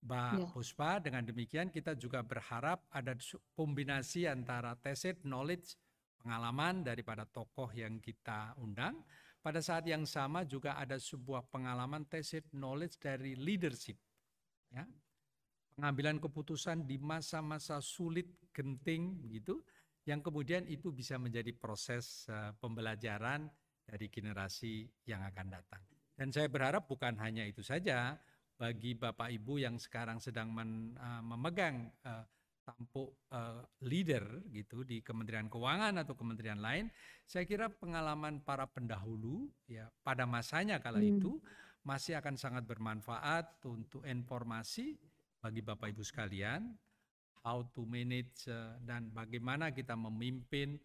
[0.05, 0.47] Mbak ya.
[0.53, 3.17] Puspa, dengan demikian kita juga berharap ada
[3.57, 5.81] kombinasi antara tacit knowledge,
[6.25, 9.05] pengalaman daripada tokoh yang kita undang,
[9.45, 14.01] pada saat yang sama juga ada sebuah pengalaman tacit knowledge dari leadership.
[14.73, 14.89] Ya,
[15.77, 19.61] pengambilan keputusan di masa-masa sulit, genting begitu,
[20.09, 23.53] yang kemudian itu bisa menjadi proses uh, pembelajaran
[23.85, 25.85] dari generasi yang akan datang.
[26.17, 28.17] Dan saya berharap bukan hanya itu saja
[28.57, 32.25] bagi Bapak Ibu yang sekarang sedang men, uh, memegang uh,
[32.65, 36.89] tampuk uh, leader gitu di Kementerian Keuangan atau kementerian lain,
[37.29, 41.21] saya kira pengalaman para pendahulu ya pada masanya kala hmm.
[41.21, 41.39] itu
[41.85, 44.97] masih akan sangat bermanfaat untuk informasi
[45.45, 46.73] bagi Bapak Ibu sekalian
[47.45, 50.81] how to manage uh, dan bagaimana kita memimpin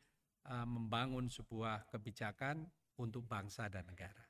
[0.51, 2.67] uh, membangun sebuah kebijakan
[2.99, 4.28] untuk bangsa dan negara.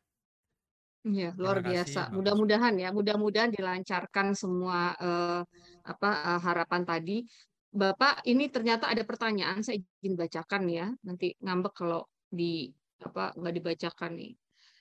[1.07, 2.11] Iya, luar biasa.
[2.11, 5.41] Mudah-mudahan ya, mudah-mudahan dilancarkan semua uh,
[5.87, 7.23] apa uh, harapan tadi.
[7.69, 10.91] Bapak, ini ternyata ada pertanyaan saya izin bacakan ya.
[11.05, 12.67] Nanti ngambek kalau di
[12.99, 14.33] apa nggak dibacakan nih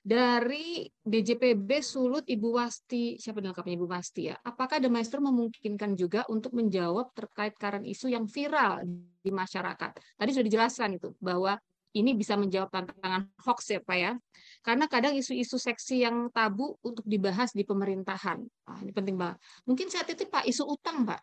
[0.09, 4.41] dari DJPB Sulut Ibu Wasti, siapa lengkapnya Ibu Wasti ya?
[4.41, 8.89] Apakah The Maestro memungkinkan juga untuk menjawab terkait current isu yang viral
[9.21, 9.91] di masyarakat?
[10.17, 11.61] Tadi sudah dijelaskan itu bahwa
[11.97, 14.13] ini bisa menjawab tantangan hoax ya Pak ya.
[14.61, 18.39] Karena kadang isu-isu seksi yang tabu untuk dibahas di pemerintahan.
[18.45, 19.41] Nah, ini penting banget.
[19.65, 21.23] Mungkin saat itu Pak isu utang Pak.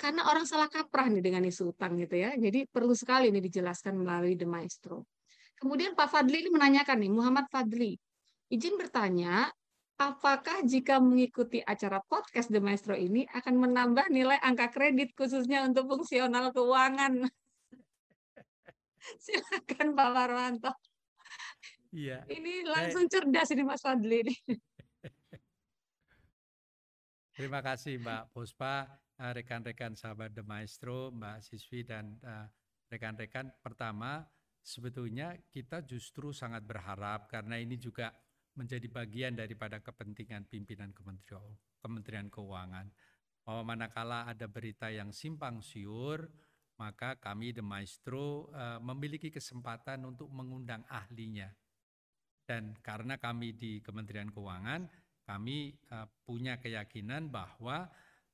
[0.00, 2.34] Karena orang salah kaprah nih dengan isu utang gitu ya.
[2.34, 5.06] Jadi perlu sekali ini dijelaskan melalui The Maestro.
[5.60, 7.92] Kemudian Pak Fadli ini menanyakan nih, Muhammad Fadli,
[8.48, 9.52] izin bertanya,
[10.00, 15.84] apakah jika mengikuti acara podcast The Maestro ini akan menambah nilai angka kredit khususnya untuk
[15.92, 17.28] fungsional keuangan?
[19.24, 20.72] Silakan Pak Marwanto.
[21.90, 22.22] Iya.
[22.30, 23.10] Ini langsung eh.
[23.10, 24.36] cerdas ini Mas Fadli ini.
[27.40, 28.84] Terima kasih Mbak Puspa,
[29.16, 32.46] eh, rekan-rekan sahabat The Maestro, Mbak Siswi dan eh,
[32.92, 33.50] rekan-rekan.
[33.58, 34.22] Pertama,
[34.60, 38.12] sebetulnya kita justru sangat berharap karena ini juga
[38.54, 42.86] menjadi bagian daripada kepentingan pimpinan Kementerian, Kementerian Keuangan
[43.40, 46.28] bahwa manakala ada berita yang simpang siur
[46.80, 51.52] maka kami The Maestro uh, memiliki kesempatan untuk mengundang ahlinya
[52.48, 54.88] dan karena kami di Kementerian Keuangan
[55.28, 57.84] kami uh, punya keyakinan bahwa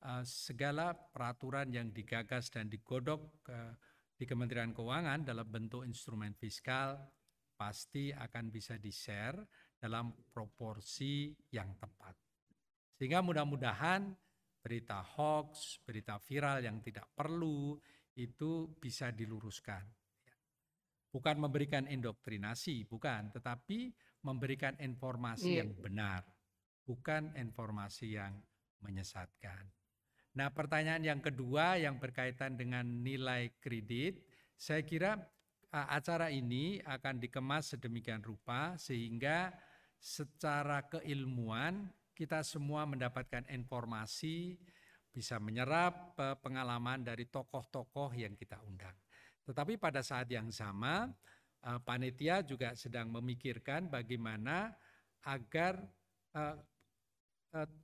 [0.07, 3.27] uh, segala peraturan yang digagas dan digodok
[4.17, 6.97] di Kementerian Keuangan dalam bentuk instrumen fiskal
[7.59, 9.37] pasti akan bisa di-share
[9.77, 12.17] dalam proporsi yang tepat.
[12.97, 14.09] Sehingga mudah-mudahan
[14.61, 17.77] berita hoax, berita viral yang tidak perlu
[18.17, 19.85] itu bisa diluruskan.
[21.13, 23.93] Bukan memberikan indoktrinasi, bukan, tetapi
[24.25, 25.59] memberikan informasi yeah.
[25.65, 26.21] yang benar,
[26.85, 28.37] bukan informasi yang
[28.85, 29.65] menyesatkan.
[30.37, 34.21] Nah, pertanyaan yang kedua yang berkaitan dengan nilai kredit,
[34.53, 35.17] saya kira
[35.73, 39.53] acara ini akan dikemas sedemikian rupa sehingga
[39.97, 44.57] secara keilmuan kita semua mendapatkan informasi,
[45.17, 46.13] bisa menyerap
[46.45, 48.93] pengalaman dari tokoh-tokoh yang kita undang.
[49.49, 51.09] Tetapi pada saat yang sama,
[51.89, 54.77] panitia juga sedang memikirkan bagaimana
[55.25, 55.81] agar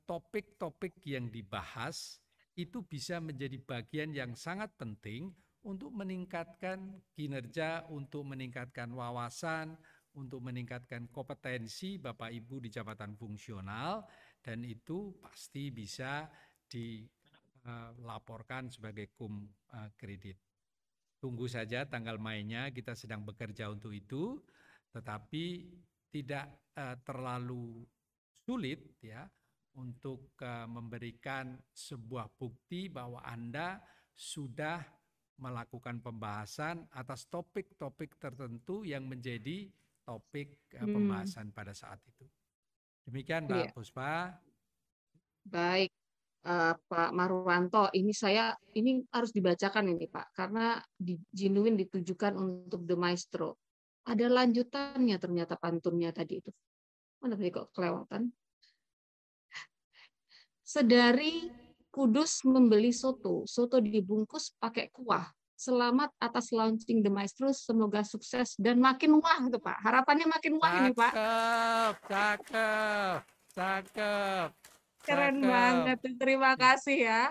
[0.04, 2.20] topik-topik yang dibahas
[2.52, 5.32] itu bisa menjadi bagian yang sangat penting
[5.64, 9.72] untuk meningkatkan kinerja, untuk meningkatkan wawasan,
[10.12, 14.04] untuk meningkatkan kompetensi Bapak Ibu di jabatan fungsional
[14.44, 16.28] dan itu pasti bisa
[17.62, 20.38] dilaporkan sebagai kum eh, kredit.
[21.22, 24.42] Tunggu saja tanggal mainnya kita sedang bekerja untuk itu,
[24.90, 25.70] tetapi
[26.10, 27.86] tidak eh, terlalu
[28.42, 29.22] sulit ya
[29.78, 33.80] untuk uh, memberikan sebuah bukti bahwa Anda
[34.12, 34.84] sudah
[35.40, 39.72] melakukan pembahasan atas topik-topik tertentu yang menjadi
[40.04, 40.92] topik uh, hmm.
[40.92, 42.28] pembahasan pada saat itu.
[43.08, 43.72] Demikian Mbak iya.
[43.72, 44.36] Puspa.
[45.42, 45.90] Baik,
[46.46, 52.86] uh, Pak Marwanto, ini saya ini harus dibacakan ini Pak, karena di, genuine ditujukan untuk
[52.86, 53.58] The Maestro.
[54.02, 56.50] Ada lanjutannya ternyata pantunnya tadi itu.
[57.22, 58.34] Mana tadi kok kelewatan?
[60.66, 65.28] Sedari Kudus membeli soto, soto dibungkus pakai kuah.
[65.52, 69.76] Selamat atas launching The Maestro, semoga sukses dan makin wah itu Pak.
[69.84, 71.12] Harapannya makin wah ini Pak.
[71.12, 73.18] Cakep, cakep,
[73.52, 74.71] cakep.
[75.02, 75.50] Keren cakep.
[75.50, 77.22] banget, terima kasih ya.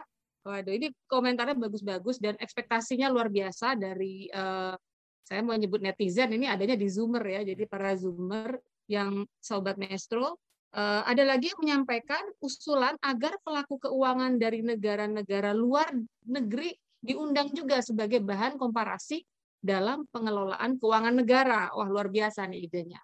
[0.42, 4.74] Waduh, ini komentarnya bagus-bagus dan ekspektasinya luar biasa dari uh,
[5.22, 7.42] saya mau nyebut netizen ini adanya di Zoomer ya.
[7.46, 8.58] Jadi para Zoomer
[8.90, 15.92] yang sobat Maestro Uh, ada lagi yang menyampaikan usulan agar pelaku keuangan dari negara-negara luar
[16.24, 19.20] negeri diundang juga sebagai bahan komparasi
[19.60, 21.76] dalam pengelolaan keuangan negara.
[21.76, 23.04] Wah luar biasa nih idenya.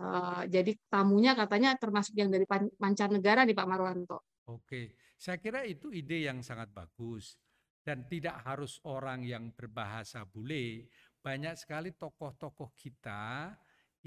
[0.00, 2.48] Uh, jadi tamunya katanya termasuk yang dari
[2.80, 4.24] mancanegara nih Pak Marwanto.
[4.48, 7.36] Oke, Saya kira itu ide yang sangat bagus
[7.84, 10.88] dan tidak harus orang yang berbahasa bule.
[11.20, 13.52] Banyak sekali tokoh-tokoh kita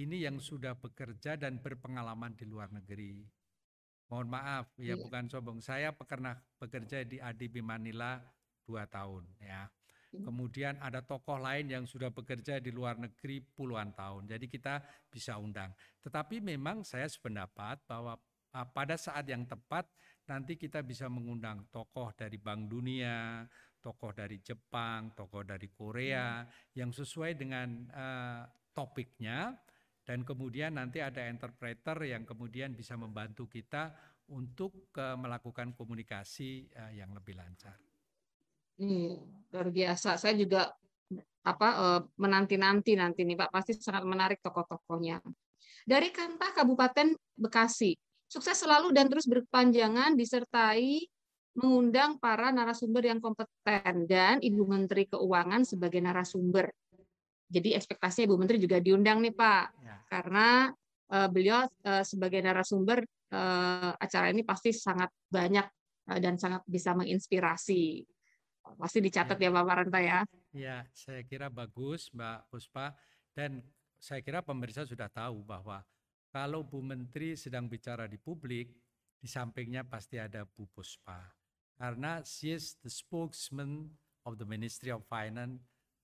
[0.02, 3.22] ini yang sudah bekerja dan berpengalaman di luar negeri.
[4.10, 4.96] Mohon maaf, ya iya.
[4.98, 5.62] bukan sombong.
[5.62, 8.18] Saya pernah bekerja di ADB Manila
[8.66, 9.70] dua tahun ya.
[10.14, 10.30] Hmm.
[10.30, 14.30] Kemudian ada tokoh lain yang sudah bekerja di luar negeri puluhan tahun.
[14.30, 15.74] Jadi kita bisa undang.
[16.06, 18.14] Tetapi memang saya sependapat bahwa
[18.54, 19.90] uh, pada saat yang tepat
[20.30, 23.44] nanti kita bisa mengundang tokoh dari Bank Dunia,
[23.82, 26.78] tokoh dari Jepang, tokoh dari Korea hmm.
[26.78, 29.58] yang sesuai dengan uh, topiknya
[30.04, 33.96] dan kemudian nanti ada interpreter yang kemudian bisa membantu kita
[34.32, 37.93] untuk uh, melakukan komunikasi uh, yang lebih lancar.
[38.78, 39.22] Hmm,
[39.54, 40.18] luar biasa.
[40.18, 40.74] Saya juga
[41.44, 45.20] apa uh, menanti-nanti nanti nih Pak pasti sangat menarik tokoh-tokohnya.
[45.84, 47.92] Dari Kantah Kabupaten Bekasi,
[48.34, 51.06] Sukses selalu dan terus berkepanjangan disertai
[51.54, 56.66] mengundang para narasumber yang kompeten dan Ibu Menteri Keuangan sebagai narasumber.
[57.46, 59.96] Jadi ekspektasinya Ibu Menteri juga diundang nih Pak, ya.
[60.10, 60.74] karena
[61.14, 65.70] uh, beliau uh, sebagai narasumber uh, acara ini pasti sangat banyak
[66.10, 68.02] uh, dan sangat bisa menginspirasi.
[68.80, 70.20] Pasti dicatat ya, ya Pak Maranta ya.
[70.56, 72.96] Ya, saya kira bagus Mbak Puspa
[73.36, 73.60] dan
[74.00, 75.84] saya kira pemirsa sudah tahu bahwa
[76.34, 78.74] kalau Bu Menteri sedang bicara di publik,
[79.20, 81.22] di sampingnya pasti ada Bu Puspa.
[81.78, 83.92] Karena she is the spokesman
[84.24, 85.62] of the Ministry of Finance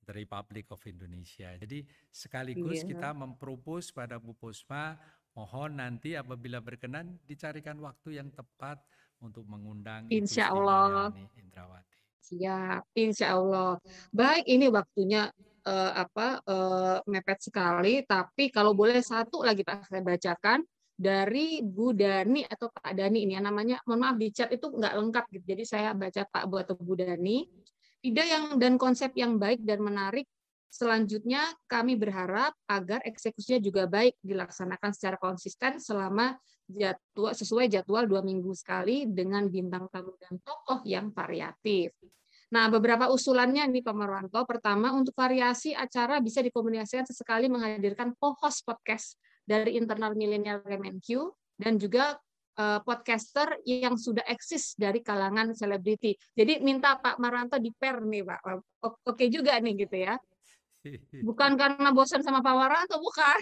[0.09, 1.53] the Republic of Indonesia.
[1.61, 2.89] Jadi sekaligus yeah.
[2.97, 4.97] kita mempropos pada Bu Puspa,
[5.37, 8.81] mohon nanti apabila berkenan dicarikan waktu yang tepat
[9.21, 11.13] untuk mengundang Insya Allah.
[11.37, 11.88] Indrawati.
[12.19, 13.79] Siap, Insya Allah.
[14.11, 15.31] Baik, ini waktunya
[15.65, 18.03] uh, apa uh, mepet sekali.
[18.05, 20.59] Tapi kalau boleh satu lagi Pak saya bacakan
[20.99, 24.93] dari Bu Dani atau Pak Dani ini ya namanya mohon maaf di chat itu nggak
[24.99, 25.45] lengkap gitu.
[25.55, 27.47] Jadi saya baca Pak Bu atau Bu Dani.
[27.99, 30.23] Ide yang dan konsep yang baik dan menarik
[30.69, 36.37] Selanjutnya, kami berharap agar eksekusinya juga baik dilaksanakan secara konsisten selama
[36.69, 41.89] jadwal, sesuai jadwal dua minggu sekali dengan bintang tamu dan tokoh yang variatif.
[42.49, 44.41] Nah, beberapa usulannya nih Pak Marwanto.
[44.45, 51.77] Pertama, untuk variasi acara bisa dikomunikasikan sesekali menghadirkan co-host podcast dari internal milenial Kemenq dan
[51.77, 52.17] juga
[52.57, 56.13] uh, podcaster yang sudah eksis dari kalangan selebriti.
[56.37, 58.39] Jadi minta Pak Marwanto di pair nih Pak.
[59.09, 60.17] Oke juga nih gitu ya.
[61.27, 63.39] Bukan karena bosan sama Pak Marwanto, bukan.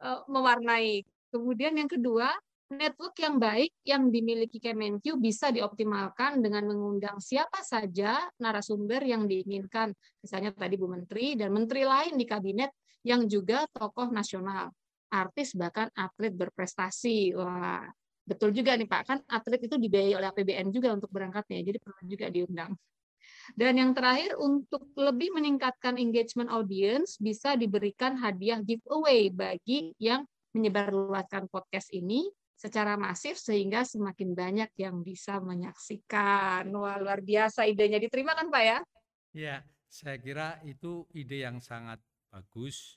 [0.00, 1.04] uh, mewarnai.
[1.28, 2.30] Kemudian yang kedua,
[2.72, 9.92] network yang baik yang dimiliki Kemenq bisa dioptimalkan dengan mengundang siapa saja narasumber yang diinginkan.
[10.22, 12.72] Misalnya tadi Bu Menteri dan menteri lain di kabinet
[13.04, 14.72] yang juga tokoh nasional,
[15.12, 17.36] artis bahkan atlet berprestasi.
[17.36, 17.84] Wah,
[18.24, 22.02] betul juga nih Pak, kan atlet itu dibiayai oleh APBN juga untuk berangkatnya, jadi perlu
[22.08, 22.72] juga diundang.
[23.52, 30.24] Dan yang terakhir, untuk lebih meningkatkan engagement audience, bisa diberikan hadiah giveaway bagi yang
[30.56, 36.70] menyebarluaskan podcast ini secara masif sehingga semakin banyak yang bisa menyaksikan.
[36.72, 38.78] Wah, luar biasa idenya diterima kan Pak ya?
[39.34, 39.56] Ya,
[39.90, 41.98] saya kira itu ide yang sangat
[42.30, 42.96] bagus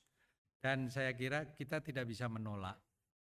[0.62, 2.77] dan saya kira kita tidak bisa menolak.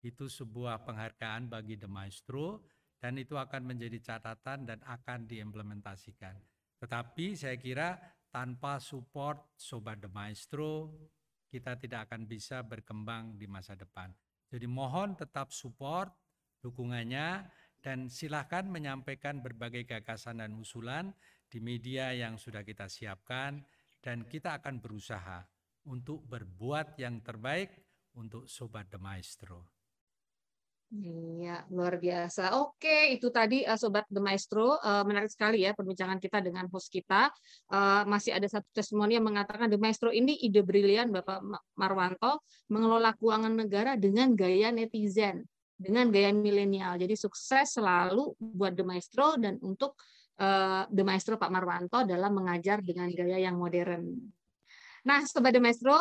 [0.03, 2.67] Itu sebuah penghargaan bagi The Maestro
[2.99, 6.35] dan itu akan menjadi catatan dan akan diimplementasikan.
[6.81, 7.97] Tetapi saya kira
[8.29, 10.93] tanpa support Sobat The Maestro,
[11.49, 14.13] kita tidak akan bisa berkembang di masa depan.
[14.53, 16.13] Jadi mohon tetap support
[16.61, 17.49] dukungannya
[17.81, 21.15] dan silahkan menyampaikan berbagai gagasan dan usulan
[21.47, 23.63] di media yang sudah kita siapkan
[24.03, 25.47] dan kita akan berusaha
[25.87, 27.71] untuk berbuat yang terbaik
[28.19, 29.76] untuk Sobat The Maestro.
[30.87, 32.63] Iya, luar biasa.
[32.63, 34.79] Oke, itu tadi uh, Sobat The Maestro.
[34.79, 37.27] Uh, menarik sekali ya perbincangan kita dengan host kita.
[37.67, 41.43] Uh, masih ada satu testimoni yang mengatakan The Maestro ini ide brilian Bapak
[41.75, 45.43] Marwanto mengelola keuangan negara dengan gaya netizen
[45.75, 46.95] dengan gaya milenial.
[47.03, 49.99] Jadi sukses selalu buat The Maestro dan untuk
[50.37, 54.13] The Maestro Pak Marwanto dalam mengajar dengan gaya yang modern.
[55.09, 55.97] Nah, Sobat The Maestro,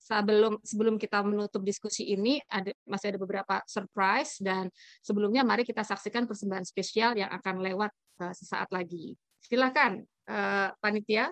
[0.00, 4.72] sebelum sebelum kita menutup diskusi ini ada masih ada beberapa surprise dan
[5.04, 7.92] sebelumnya mari kita saksikan persembahan spesial yang akan lewat
[8.24, 9.12] uh, sesaat lagi.
[9.44, 10.00] Silakan
[10.32, 11.28] uh, panitia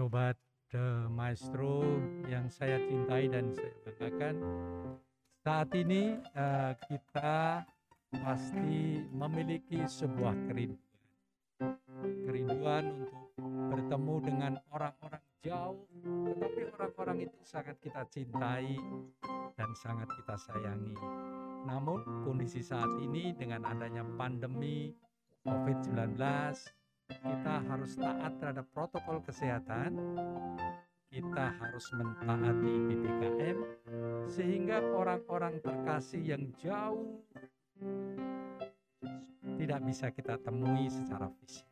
[0.00, 0.32] Sobat
[0.72, 1.84] The Maestro
[2.24, 4.36] yang saya cintai dan saya banggakan.
[5.44, 7.68] Saat ini uh, kita
[8.08, 11.76] pasti memiliki sebuah kerinduan.
[12.24, 15.84] Kerinduan untuk bertemu dengan orang-orang jauh,
[16.32, 18.80] tetapi orang-orang itu sangat kita cintai
[19.52, 20.96] dan sangat kita sayangi.
[21.68, 24.96] Namun kondisi saat ini dengan adanya pandemi
[25.44, 26.16] COVID-19,
[27.20, 29.92] kita harus taat terhadap protokol kesehatan,
[31.12, 33.58] kita harus mentaati PPKM,
[34.30, 37.20] sehingga orang-orang terkasih yang jauh
[39.60, 41.68] tidak bisa kita temui secara fisik.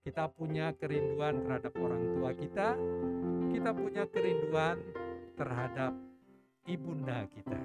[0.00, 2.68] Kita punya kerinduan terhadap orang tua kita,
[3.52, 4.80] kita punya kerinduan
[5.38, 5.92] terhadap
[6.66, 7.60] ibunda kita.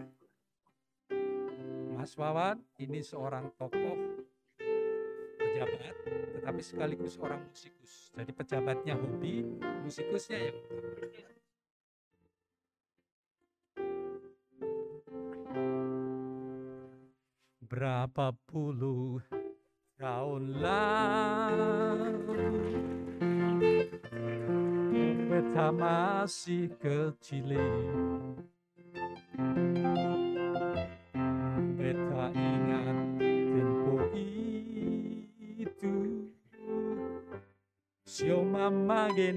[1.95, 4.14] Mas Wawan ini seorang tokoh
[5.55, 5.95] pejabat,
[6.35, 8.11] tetapi sekaligus orang musikus.
[8.11, 9.47] Jadi pejabatnya hobi,
[9.87, 10.59] musikusnya yang
[17.65, 19.19] Berapa puluh
[19.99, 22.15] tahun lalu
[25.27, 27.59] Beta masih kecil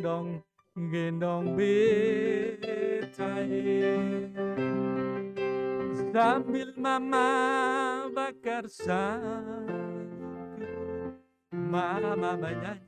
[0.03, 0.41] dong
[0.93, 3.51] gen dong betai
[6.13, 7.29] sambil mama
[8.15, 9.69] bakar sang
[11.53, 12.88] mama menyanyi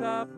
[0.00, 0.33] Jaga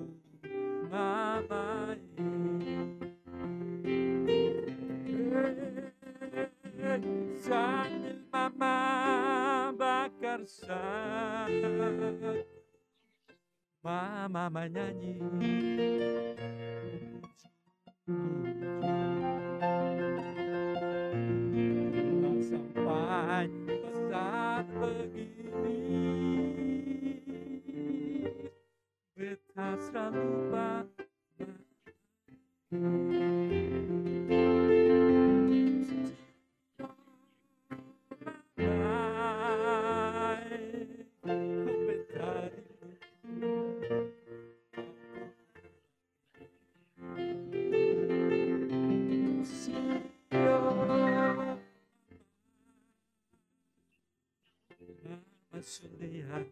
[55.66, 56.46] Sulihat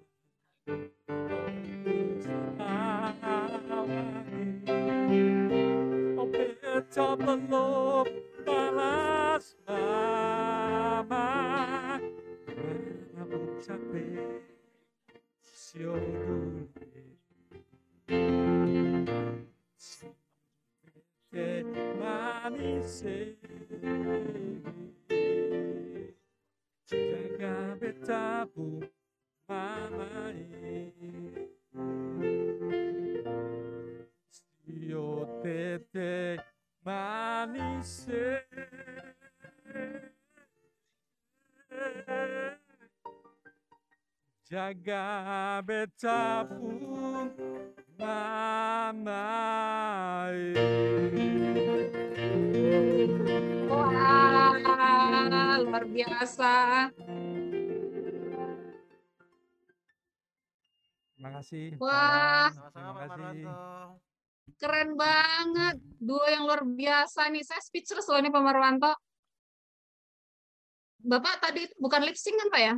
[6.18, 8.10] Oh, beta belum balas
[8.42, 9.13] mama
[44.64, 46.72] Jaga betabu
[48.00, 49.28] mama
[53.68, 54.56] Wah,
[55.60, 56.54] luar biasa.
[61.12, 61.76] Terima kasih.
[61.76, 62.48] Wah.
[62.48, 63.44] Terima kasih.
[64.56, 65.76] Keren banget.
[66.00, 67.44] Duo yang luar biasa nih.
[67.44, 68.96] Saya speechless loh ini Pak Marwanto.
[71.04, 72.74] Bapak tadi bukan lip sync kan Pak ya?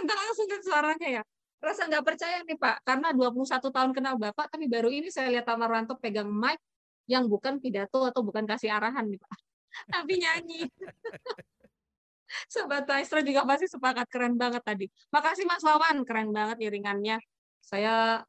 [0.00, 1.22] Maranto langsung ke suaranya ya.
[1.60, 5.44] Rasa nggak percaya nih Pak, karena 21 tahun kenal Bapak, tapi baru ini saya lihat
[5.44, 6.56] Pak Maranto pegang mic
[7.04, 9.36] yang bukan pidato atau bukan kasih arahan nih Pak,
[9.92, 10.64] tapi nyanyi.
[12.48, 14.88] Sobat Maestro juga pasti sepakat keren banget tadi.
[15.12, 17.20] Makasih Mas Wawan, keren banget iringannya.
[17.60, 18.24] Saya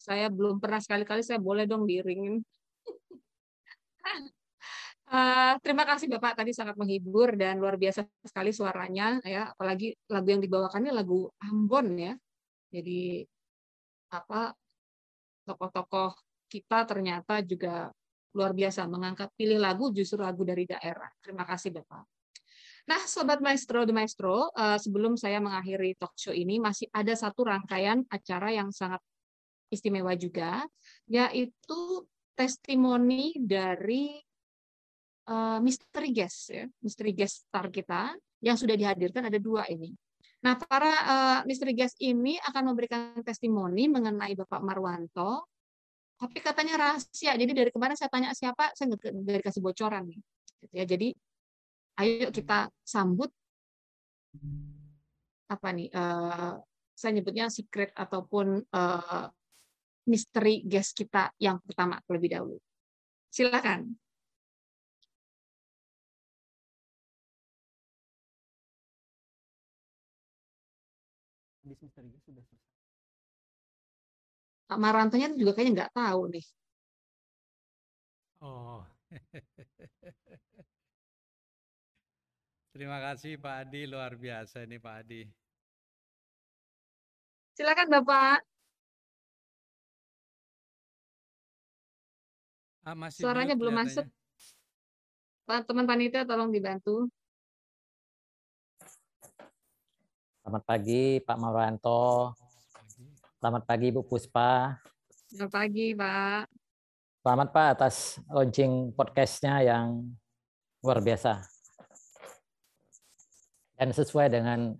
[0.00, 2.42] saya belum pernah sekali-kali saya boleh dong diiringin.
[5.14, 9.54] Uh, terima kasih Bapak tadi sangat menghibur dan luar biasa sekali suaranya ya.
[9.54, 12.18] Apalagi lagu yang dibawakannya lagu Ambon ya.
[12.74, 13.22] Jadi
[14.10, 14.50] apa
[15.46, 16.18] tokoh-tokoh
[16.50, 17.94] kita ternyata juga
[18.34, 21.06] luar biasa mengangkat pilih lagu justru lagu dari daerah.
[21.22, 22.10] Terima kasih Bapak.
[22.90, 27.46] Nah, Sobat Maestro The Maestro, uh, sebelum saya mengakhiri talk show ini, masih ada satu
[27.46, 28.98] rangkaian acara yang sangat
[29.70, 30.66] istimewa juga,
[31.08, 32.04] yaitu
[32.36, 34.20] testimoni dari
[35.28, 39.92] uh, mystery guest ya, mystery guest star kita yang sudah dihadirkan ada dua ini.
[40.44, 45.48] Nah, para uh, mystery guest ini akan memberikan testimoni mengenai Bapak Marwanto,
[46.20, 47.32] tapi katanya rahasia.
[47.32, 50.20] Jadi dari kemarin saya tanya siapa, saya nggak dikasih bocoran nih.
[50.60, 50.84] Gitu ya.
[50.84, 51.08] Jadi
[52.04, 53.32] ayo kita sambut
[55.48, 55.88] apa nih?
[55.96, 56.60] Uh,
[56.94, 59.26] saya nyebutnya secret ataupun uh,
[60.06, 62.56] misteri guest kita yang pertama terlebih dahulu.
[63.32, 64.03] Silakan.
[71.64, 72.72] Bis misterius sudah selesai.
[74.64, 76.44] Pak Marantonya juga kayaknya nggak tahu nih.
[78.44, 78.84] Oh.
[82.74, 85.22] Terima kasih Pak Adi, luar biasa ini Pak Adi.
[87.54, 88.42] Silakan Bapak.
[92.84, 94.04] Ah, masih Suaranya belum masuk.
[95.46, 97.08] Pak teman panitia tolong dibantu.
[100.44, 102.36] Selamat pagi Pak Marwanto.
[103.40, 104.76] Selamat pagi Bu Puspa.
[105.32, 106.44] Selamat pagi Pak.
[107.24, 110.04] Selamat Pak atas launching podcastnya yang
[110.84, 111.40] luar biasa.
[113.80, 114.76] Dan sesuai dengan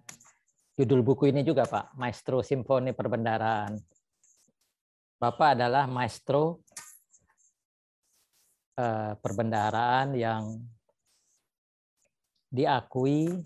[0.76, 3.72] judul buku ini juga Pak, Maestro Simfoni Perbendaraan.
[5.16, 6.60] Bapak adalah maestro
[8.76, 10.60] eh, perbendaraan yang
[12.52, 13.40] diakui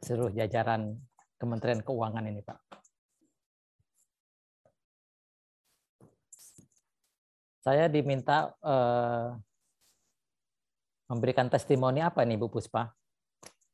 [0.00, 0.96] seluruh jajaran
[1.36, 2.58] Kementerian Keuangan ini, Pak.
[7.66, 9.34] Saya diminta uh,
[11.10, 12.88] memberikan testimoni apa nih, Bu Puspa?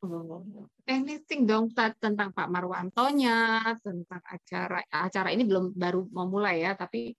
[0.02, 0.42] Oh,
[0.82, 7.14] anything dong tentang Pak Marwantonya, tentang acara acara ini belum baru mau mulai ya, tapi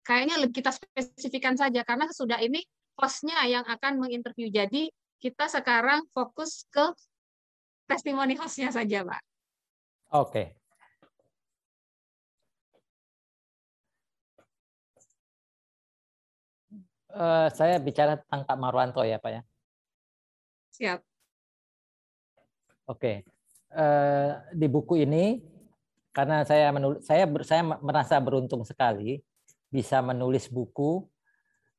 [0.00, 2.64] kayaknya kita spesifikkan saja karena sudah ini
[2.96, 4.48] hostnya yang akan menginterview.
[4.48, 4.88] Jadi
[5.20, 6.88] kita sekarang fokus ke
[7.84, 9.20] testimoni hostnya saja, Pak.
[10.14, 10.54] Oke.
[17.14, 19.42] Uh, saya bicara tentang Pak Marwanto ya, Pak ya.
[20.74, 21.00] Siap.
[22.90, 23.22] Oke.
[23.74, 25.42] Uh, di buku ini
[26.14, 29.18] karena saya menulis saya ber, saya merasa beruntung sekali
[29.66, 31.02] bisa menulis buku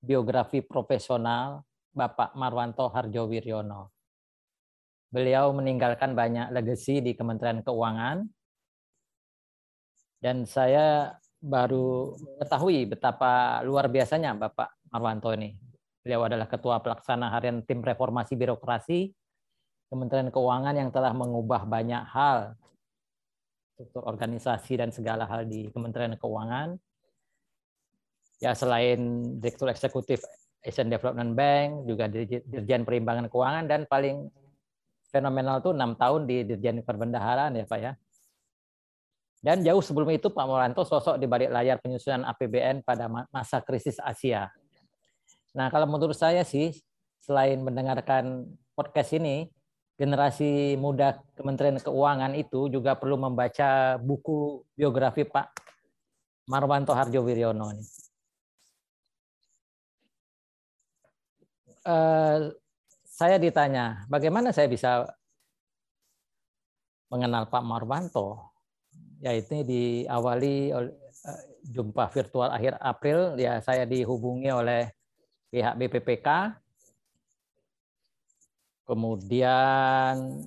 [0.03, 1.64] biografi profesional
[1.95, 3.95] Bapak Marwanto Harjo Wiryono.
[5.16, 8.28] Beliau meninggalkan banyak legacy di Kementerian Keuangan.
[10.20, 15.55] Dan saya baru mengetahui betapa luar biasanya Bapak Marwanto ini.
[16.03, 19.07] Beliau adalah Ketua Pelaksana Harian Tim Reformasi Birokrasi
[19.88, 22.59] Kementerian Keuangan yang telah mengubah banyak hal
[23.72, 26.76] struktur organisasi dan segala hal di Kementerian Keuangan.
[28.43, 28.99] Ya selain
[29.39, 30.20] Direktur Eksekutif
[30.59, 34.28] Asian Development Bank, juga Dirjen Perimbangan Keuangan dan paling
[35.16, 37.95] fenomenal tuh enam tahun di Dirjen Perbendaharaan ya Pak ya.
[39.39, 43.95] Dan jauh sebelum itu Pak Moranto sosok di balik layar penyusunan APBN pada masa krisis
[44.03, 44.51] Asia.
[45.55, 46.76] Nah kalau menurut saya sih
[47.24, 48.43] selain mendengarkan
[48.76, 49.47] podcast ini,
[49.95, 55.47] generasi muda Kementerian Keuangan itu juga perlu membaca buku biografi Pak
[56.51, 57.72] Marwanto Harjo Wiryono.
[61.86, 62.49] Uh,
[63.16, 65.07] saya ditanya, bagaimana saya bisa
[67.07, 68.51] mengenal Pak Marwanto?
[69.24, 70.91] Yaitu diawali eh,
[71.63, 74.91] jumpa virtual akhir April, ya saya dihubungi oleh
[75.47, 76.59] pihak BPPK.
[78.84, 80.43] Kemudian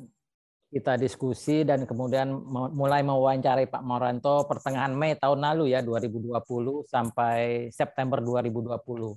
[0.68, 7.72] kita diskusi dan kemudian mulai mewawancarai Pak Marwanto pertengahan Mei tahun lalu ya 2020 sampai
[7.72, 9.16] September 2020.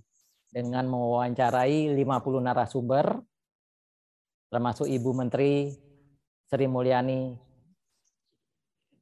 [0.52, 2.04] dengan mewawancarai 50
[2.44, 3.24] narasumber
[4.52, 5.72] termasuk Ibu Menteri
[6.52, 7.32] Sri Mulyani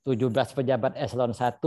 [0.05, 1.59] 17 pejabat eselon 1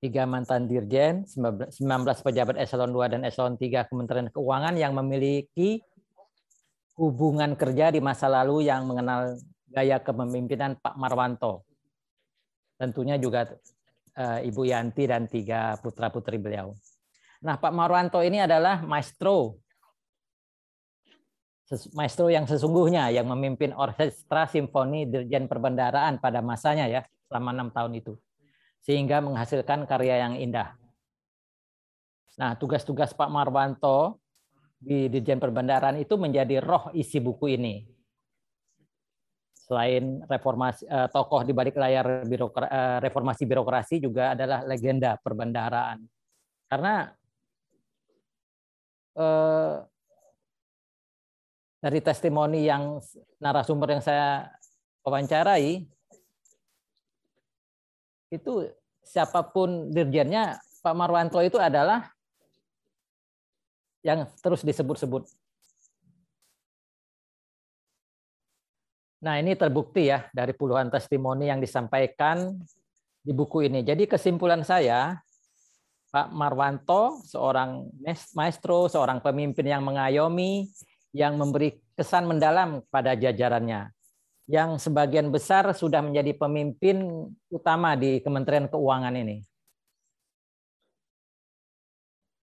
[0.00, 1.76] tiga mantan dirjen, 19
[2.24, 5.84] pejabat eselon 2 dan eselon 3 Kementerian Keuangan yang memiliki
[6.96, 9.36] hubungan kerja di masa lalu yang mengenal
[9.68, 11.68] gaya kepemimpinan Pak Marwanto.
[12.80, 13.44] Tentunya juga
[14.16, 16.72] uh, Ibu Yanti dan tiga putra-putri beliau.
[17.44, 19.60] Nah, Pak Marwanto ini adalah maestro.
[21.94, 27.94] Maestro yang sesungguhnya yang memimpin orkestra simfoni Dirjen Perbendaraan pada masanya ya, selama enam tahun
[27.94, 28.18] itu
[28.80, 30.72] sehingga menghasilkan karya yang indah.
[32.40, 34.18] Nah, tugas-tugas Pak Marwanto
[34.80, 37.84] di Dirjen Perbendaharaan itu menjadi roh isi buku ini.
[39.52, 46.00] Selain reformasi eh, tokoh di balik layar birokra, eh, reformasi birokrasi juga adalah legenda perbendaharaan.
[46.66, 47.06] Karena
[49.20, 49.74] eh,
[51.80, 53.00] dari testimoni yang
[53.40, 54.52] narasumber yang saya
[55.00, 55.88] wawancarai
[58.30, 58.52] itu
[59.00, 62.12] siapa pun dirjennya Pak Marwanto itu adalah
[64.00, 65.28] yang terus disebut-sebut.
[69.20, 72.56] Nah, ini terbukti ya dari puluhan testimoni yang disampaikan
[73.20, 73.84] di buku ini.
[73.84, 75.20] Jadi kesimpulan saya,
[76.08, 77.84] Pak Marwanto seorang
[78.32, 80.64] maestro, seorang pemimpin yang mengayomi,
[81.10, 83.90] yang memberi kesan mendalam pada jajarannya
[84.50, 89.46] yang sebagian besar sudah menjadi pemimpin utama di Kementerian Keuangan ini.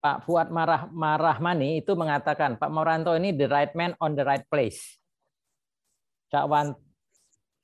[0.04, 4.44] Pak Fuad Marah, Marahmani itu mengatakan Pak Moranto ini the right man on the right
[4.52, 5.00] place.
[6.28, 6.76] Cak Wan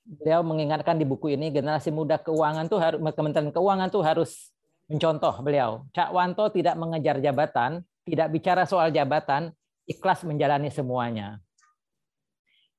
[0.07, 4.55] beliau mengingatkan di buku ini generasi muda keuangan tuh harus Kementerian Keuangan tuh harus
[4.87, 5.83] mencontoh beliau.
[5.91, 9.51] Cak Wanto tidak mengejar jabatan, tidak bicara soal jabatan,
[9.89, 11.41] ikhlas menjalani semuanya.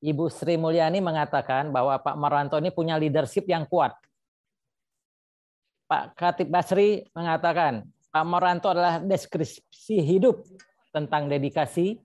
[0.01, 3.93] Ibu Sri Mulyani mengatakan bahwa Pak Marwanto ini punya leadership yang kuat.
[5.91, 10.41] Pak Khatib Basri mengatakan Pak Marwanto adalah deskripsi hidup
[10.95, 12.01] tentang dedikasi,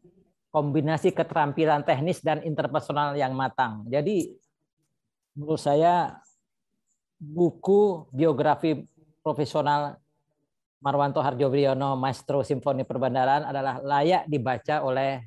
[0.51, 3.87] kombinasi keterampilan teknis dan interpersonal yang matang.
[3.87, 4.33] Jadi
[5.37, 6.19] menurut saya
[7.15, 8.83] buku biografi
[9.23, 9.95] profesional
[10.85, 15.25] Marwanto Harjo Briono, Maestro Simfoni Perbandaran adalah layak dibaca oleh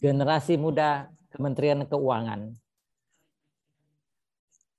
[0.00, 2.48] generasi muda Kementerian Keuangan.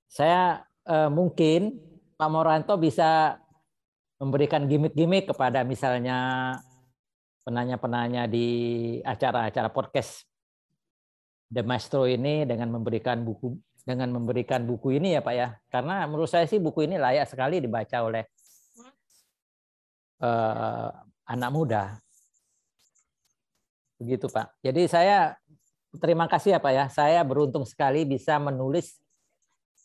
[0.10, 1.78] Saya eh, mungkin
[2.18, 3.38] Pak Moranto bisa
[4.18, 6.18] memberikan gimmick-gimmick kepada misalnya
[7.46, 8.48] penanya-penanya di
[9.06, 10.26] acara-acara podcast
[11.54, 13.54] The Maestro ini dengan memberikan buku
[13.86, 15.54] dengan memberikan buku ini ya Pak ya.
[15.70, 18.26] Karena menurut saya sih buku ini layak sekali dibaca oleh
[20.26, 20.90] uh,
[21.30, 21.84] anak muda.
[24.02, 24.58] Begitu Pak.
[24.66, 25.38] Jadi saya
[26.02, 26.86] terima kasih ya Pak ya.
[26.90, 29.00] Saya beruntung sekali bisa menulis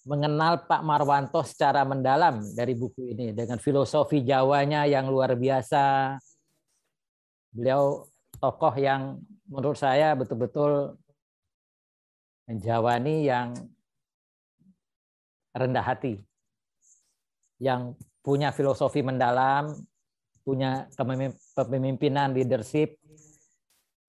[0.09, 6.16] mengenal Pak Marwanto secara mendalam dari buku ini dengan filosofi Jawanya yang luar biasa.
[7.53, 8.09] Beliau
[8.41, 9.20] tokoh yang
[9.51, 10.97] menurut saya betul-betul
[12.49, 13.55] menjawani yang
[15.55, 16.18] rendah hati.
[17.61, 19.74] Yang punya filosofi mendalam,
[20.51, 20.90] punya
[21.55, 22.98] kepemimpinan leadership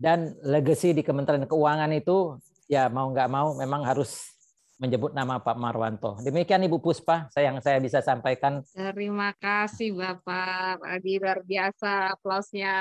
[0.02, 4.34] dan legacy di Kementerian Keuangan itu ya mau nggak mau memang harus
[4.82, 6.18] menyebut nama Pak Marwanto.
[6.26, 8.66] Demikian Ibu Puspa, saya yang saya bisa sampaikan.
[8.74, 12.74] Terima kasih Bapak Adi luar biasa aplausnya.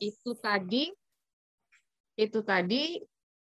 [0.00, 0.88] Itu tadi
[2.16, 2.96] itu tadi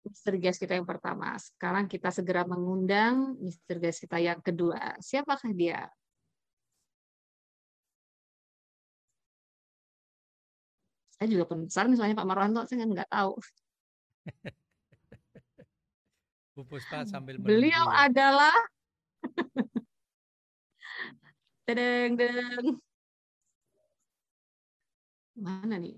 [0.02, 0.34] Mr.
[0.42, 1.38] Guest kita yang pertama.
[1.38, 3.78] Sekarang kita segera mengundang Mr.
[3.78, 4.98] Guest kita yang kedua.
[4.98, 5.94] Siapakah dia?
[11.24, 13.40] Saya juga penasaran misalnya Pak Marwanto saya nggak tahu.
[16.52, 18.12] Bu Puspa sambil Beliau ya.
[18.12, 18.52] adalah
[21.64, 22.76] Tedeng, deng.
[25.40, 25.96] Mana nih?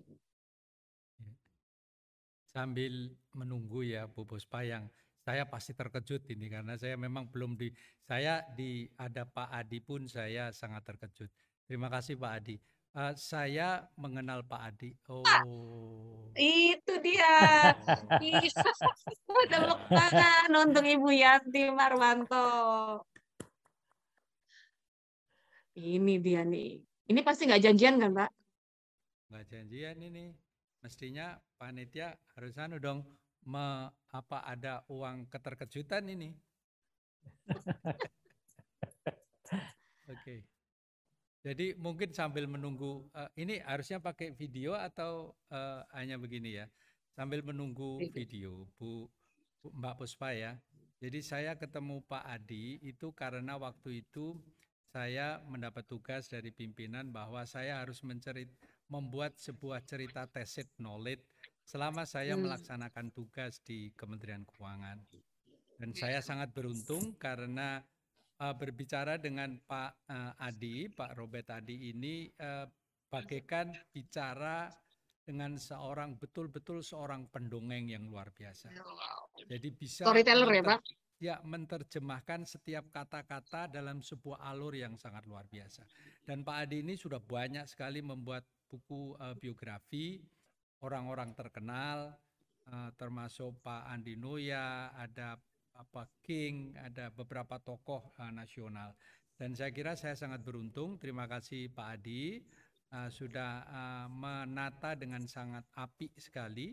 [2.45, 4.85] Sambil menunggu ya Bu Puspa yang
[5.25, 7.73] saya pasti terkejut ini karena saya memang belum di
[8.05, 11.33] saya di ada Pak Adi pun saya sangat terkejut.
[11.65, 12.61] Terima kasih Pak Adi.
[12.95, 14.95] Uh, saya mengenal Pak Adi.
[15.11, 16.31] Oh.
[16.31, 17.75] Itu dia.
[19.51, 23.03] Tepuk tangan untuk Ibu Yanti Marwanto.
[25.75, 26.79] Ini dia nih.
[27.11, 28.31] Ini pasti nggak janjian kan, Pak?
[29.27, 30.31] Nggak janjian ini.
[30.79, 33.03] Mestinya panitia harus anu dong,
[33.43, 36.31] me, apa ada uang keterkejutan ini.
[40.07, 40.15] Oke.
[40.23, 40.54] Okay.
[41.45, 46.65] Jadi mungkin sambil menunggu uh, ini harusnya pakai video atau uh, hanya begini ya.
[47.13, 49.05] Sambil menunggu video, Bu,
[49.61, 50.57] Bu Mbak Puspa ya.
[50.97, 54.33] Jadi saya ketemu Pak Adi itu karena waktu itu
[54.89, 58.49] saya mendapat tugas dari pimpinan bahwa saya harus mencerit
[58.89, 61.21] membuat sebuah cerita tesit knowledge
[61.61, 62.41] selama saya hmm.
[62.41, 64.97] melaksanakan tugas di Kementerian Keuangan.
[65.77, 67.85] Dan saya sangat beruntung karena
[68.41, 72.67] uh, berbicara dengan Pak uh, Adi, Pak Robert Adi ini uh,
[73.07, 74.67] bagaikan bicara
[75.25, 78.69] dengan seorang betul-betul seorang pendongeng yang luar biasa.
[79.49, 80.79] Jadi bisa storyteller ya, Pak.
[81.15, 85.87] Ya, menerjemahkan setiap kata-kata dalam sebuah alur yang sangat luar biasa.
[86.27, 90.19] Dan Pak Adi ini sudah banyak sekali membuat buku uh, biografi
[90.83, 92.13] orang-orang terkenal,
[92.69, 95.39] uh, termasuk Pak Andi Noya, ada
[95.75, 98.95] apa King, ada beberapa tokoh uh, nasional.
[99.35, 100.95] Dan saya kira saya sangat beruntung.
[100.95, 102.39] Terima kasih Pak Adi
[102.95, 106.71] uh, sudah uh, menata dengan sangat apik sekali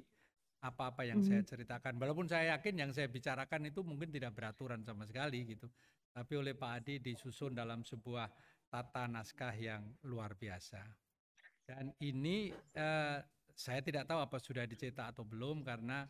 [0.63, 1.43] apa-apa yang mm -hmm.
[1.43, 1.99] saya ceritakan.
[1.99, 5.67] Walaupun saya yakin yang saya bicarakan itu mungkin tidak beraturan sama sekali gitu.
[6.15, 8.31] Tapi oleh Pak Adi disusun dalam sebuah
[8.71, 10.81] tata naskah yang luar biasa.
[11.67, 13.19] Dan ini uh,
[13.53, 16.07] saya tidak tahu apa sudah dicetak atau belum karena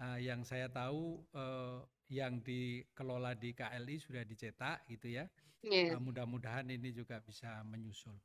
[0.00, 5.24] uh, yang saya tahu uh, yang dikelola di KLI sudah dicetak gitu ya.
[5.62, 5.94] Yeah.
[5.94, 8.18] Uh, mudah-mudahan ini juga bisa menyusul.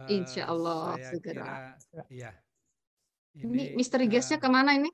[0.00, 1.44] Uh, Insya Allah saya segera.
[1.76, 2.32] Kira, ya.
[3.36, 4.90] Ini, ini misteri uh, ke mana ini?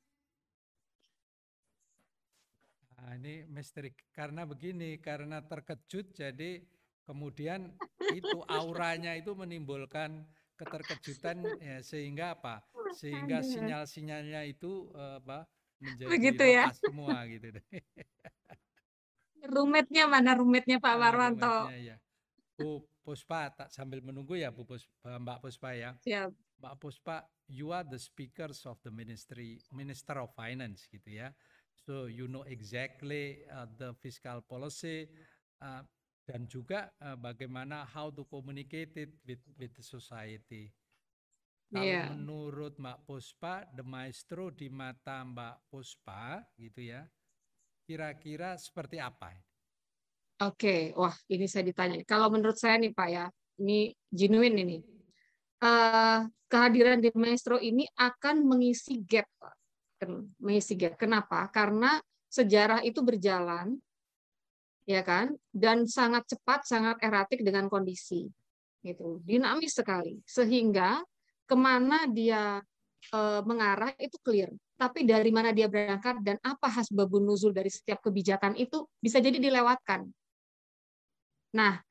[2.99, 6.61] Nah, ini misteri karena begini, karena terkejut jadi
[7.07, 7.71] kemudian
[8.12, 10.27] itu auranya itu menimbulkan
[10.59, 12.64] keterkejutan ya, sehingga apa?
[12.99, 15.47] Sehingga sinyal-sinyalnya itu uh, apa?
[15.81, 16.64] Menjadi Begitu ya?
[16.76, 17.64] semua gitu deh.
[19.57, 21.55] Rumetnya mana rumetnya Pak nah, Marwanto?
[21.72, 21.97] ya.
[22.61, 25.97] Bu Puspa tak sambil menunggu ya Bu Puspa, Mbak Puspa ya.
[26.05, 26.31] Siap.
[26.61, 31.33] Mbak Puspa, you are the speakers of the ministry, Minister of Finance gitu ya.
[31.72, 35.09] So you know exactly uh, the fiscal policy
[35.64, 35.81] uh,
[36.28, 40.68] dan juga uh, bagaimana how to communicate it with with the society.
[41.71, 42.11] Kalau yeah.
[42.11, 47.07] menurut Mbak Puspa, The Maestro di mata Mbak Puspa gitu ya,
[47.87, 49.31] kira-kira seperti apa?
[50.43, 52.03] Oke, wah ini saya ditanya.
[52.03, 53.31] Kalau menurut saya nih Pak ya,
[53.62, 54.79] ini genuine ini.
[55.62, 59.55] Uh, kehadiran The Maestro ini akan mengisi gap, Pak.
[60.43, 60.99] Mengisi gap.
[60.99, 61.47] Kenapa?
[61.55, 63.79] Karena sejarah itu berjalan,
[64.91, 68.27] ya kan, dan sangat cepat, sangat eratik dengan kondisi,
[68.83, 70.99] gitu, dinamis sekali, sehingga
[71.51, 72.62] ke mana dia
[73.11, 74.55] e, mengarah itu clear.
[74.78, 79.36] Tapi dari mana dia berangkat dan apa hasbabun nuzul dari setiap kebijakan itu bisa jadi
[79.42, 80.07] dilewatkan.
[81.59, 81.82] Nah,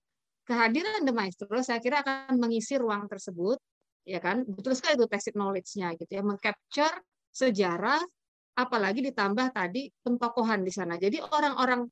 [0.48, 3.60] kehadiran The Maestro saya kira akan mengisi ruang tersebut,
[4.08, 4.48] ya kan?
[4.48, 6.96] Betul sekali itu tacit knowledge-nya gitu ya, mengcapture
[7.36, 8.00] sejarah
[8.56, 10.96] apalagi ditambah tadi pentokohan di sana.
[10.96, 11.86] Jadi orang-orang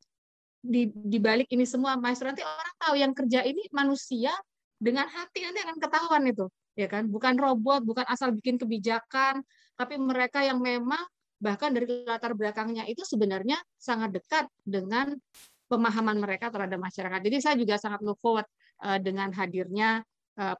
[0.63, 4.33] di, di balik ini semua maestro nanti orang tahu yang kerja ini manusia
[4.77, 6.45] dengan hati nanti akan ketahuan itu
[6.77, 9.41] ya kan bukan robot bukan asal bikin kebijakan
[9.73, 11.01] tapi mereka yang memang
[11.41, 15.17] bahkan dari latar belakangnya itu sebenarnya sangat dekat dengan
[15.65, 18.45] pemahaman mereka terhadap masyarakat jadi saya juga sangat look forward
[18.85, 20.05] uh, dengan hadirnya
[20.37, 20.57] uh,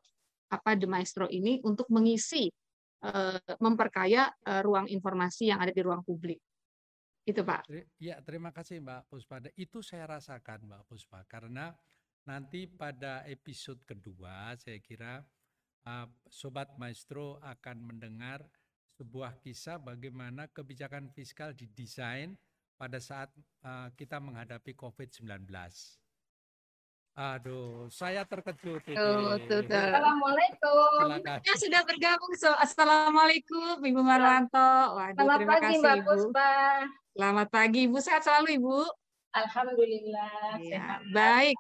[0.49, 2.49] apa The Maestro ini untuk mengisi
[3.05, 4.31] uh, memperkaya
[4.63, 6.41] ruang informasi yang ada di ruang publik
[7.27, 7.67] itu Pak.
[7.99, 9.43] Ya terima kasih Mbak Puspa.
[9.59, 11.75] Itu saya rasakan Mbak Puspa karena
[12.23, 15.27] nanti pada episode kedua saya kira
[15.87, 18.43] uh, Sobat Maestro akan mendengar
[18.99, 22.35] sebuah kisah bagaimana kebijakan fiskal didesain
[22.75, 23.31] pada saat
[23.63, 25.47] uh, kita menghadapi COVID-19.
[27.17, 28.85] Aduh, saya terkejut.
[28.85, 29.73] Tuh, tuh, tuh.
[29.73, 31.17] Assalamualaikum.
[31.41, 32.29] Ya sudah bergabung.
[32.37, 34.93] So, Assalamualaikum, Ibu Marwanto.
[34.93, 36.05] Waduh, Selamat terima pagi, kasih, Mbak Ibu.
[36.05, 36.53] Puspa.
[37.17, 37.97] Selamat pagi, Ibu.
[37.97, 38.77] Sehat selalu, Ibu.
[39.33, 40.61] Alhamdulillah.
[40.61, 41.57] Ya, baik.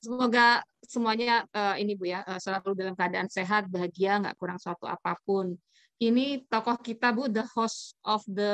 [0.00, 4.88] Semoga semuanya uh, ini Bu ya uh, selalu dalam keadaan sehat, bahagia, nggak kurang suatu
[4.88, 5.52] apa pun.
[6.00, 8.52] Ini tokoh kita Bu, the host of the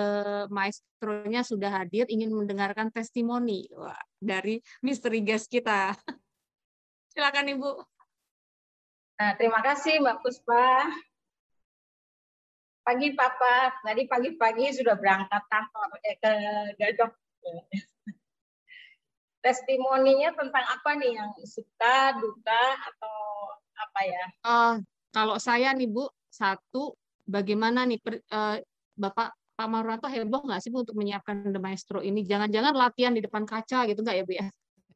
[0.50, 5.94] maestro-nya sudah hadir, ingin mendengarkan testimoni Wah, dari misteri guest kita.
[7.14, 7.70] Silakan Ibu.
[9.16, 10.90] Nah, terima kasih Mbak Puspa.
[12.82, 16.32] Pagi Papa, tadi pagi-pagi sudah berangkat kantor eh, ke
[16.74, 17.12] Gadok
[19.46, 23.18] testimoninya tentang apa nih yang suka, duka atau
[23.78, 24.24] apa ya?
[24.42, 24.74] Uh,
[25.14, 28.58] kalau saya nih Bu, satu bagaimana nih per, uh,
[28.98, 32.26] Bapak Pak Marwanto heboh nggak sih Bu untuk menyiapkan The Maestro ini?
[32.26, 34.46] Jangan-jangan latihan di depan kaca gitu nggak ya Bu ya?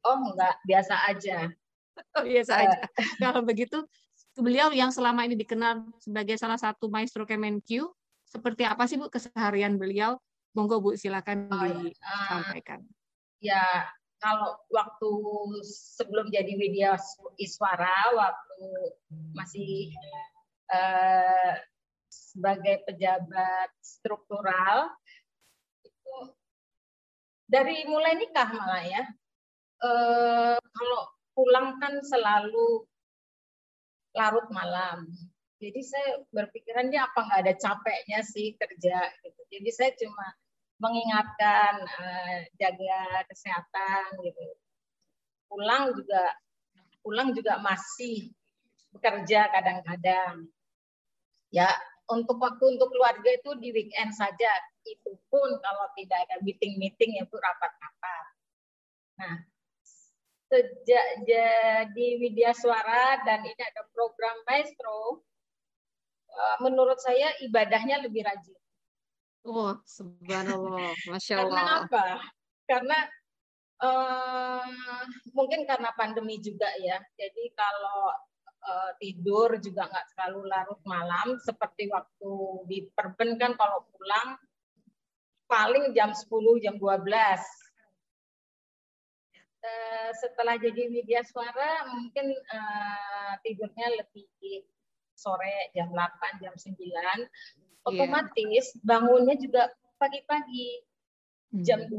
[0.03, 1.47] Oh enggak, biasa aja.
[2.27, 2.79] Biasa aja.
[3.19, 3.83] Kalau begitu,
[4.35, 7.87] beliau yang selama ini dikenal sebagai salah satu maestro Kemenq,
[8.25, 10.19] seperti apa sih Bu keseharian beliau?
[10.51, 11.87] Monggo Bu silakan oh, iya.
[11.87, 12.79] disampaikan.
[13.41, 13.63] Ya,
[14.21, 15.11] kalau waktu
[15.65, 16.93] sebelum jadi media
[17.41, 18.61] Iswara, waktu
[19.33, 19.89] masih
[20.69, 21.53] eh,
[22.07, 24.93] sebagai pejabat struktural,
[25.81, 26.15] itu
[27.49, 29.03] dari mulai nikah malah ya,
[29.89, 31.01] eh, kalau
[31.33, 32.85] pulang kan selalu
[34.13, 35.09] larut malam.
[35.61, 39.41] Jadi saya berpikiran dia apa nggak ada capeknya sih kerja gitu.
[39.49, 40.25] Jadi saya cuma
[40.81, 44.45] mengingatkan uh, jaga kesehatan gitu.
[45.45, 46.23] Pulang juga
[47.05, 48.33] pulang juga masih
[48.91, 50.49] bekerja kadang-kadang.
[51.53, 51.69] Ya
[52.11, 54.51] untuk waktu untuk keluarga itu di weekend saja.
[54.83, 58.25] Itu pun kalau tidak ada meeting-meeting itu rapat-rapat.
[59.21, 59.35] Nah,
[60.51, 65.23] sejak jadi media suara dan ini ada program maestro,
[66.27, 68.60] eh, menurut saya ibadahnya lebih rajin.
[69.41, 71.49] Oh, subhanallah, masya Allah.
[71.49, 72.05] Karena apa?
[72.69, 72.99] Karena
[73.81, 74.65] uh,
[75.33, 77.01] mungkin karena pandemi juga ya.
[77.17, 78.13] Jadi kalau
[78.61, 82.31] uh, tidur juga nggak selalu larut malam, seperti waktu
[82.69, 84.37] di Perben kan kalau pulang
[85.49, 86.29] paling jam 10,
[86.61, 87.61] jam 12
[89.61, 94.65] Eh, setelah jadi media suara mungkin uh, tidurnya lebih
[95.13, 97.70] sore jam 8 jam 9 iya.
[97.85, 98.81] Otomatis yeah.
[98.85, 100.81] bangunnya juga pagi-pagi
[101.53, 101.63] hmm.
[101.65, 101.97] jam 2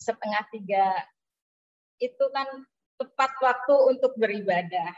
[0.00, 0.86] setengah tiga
[2.02, 2.48] itu kan
[3.00, 4.92] tepat waktu untuk beribadah.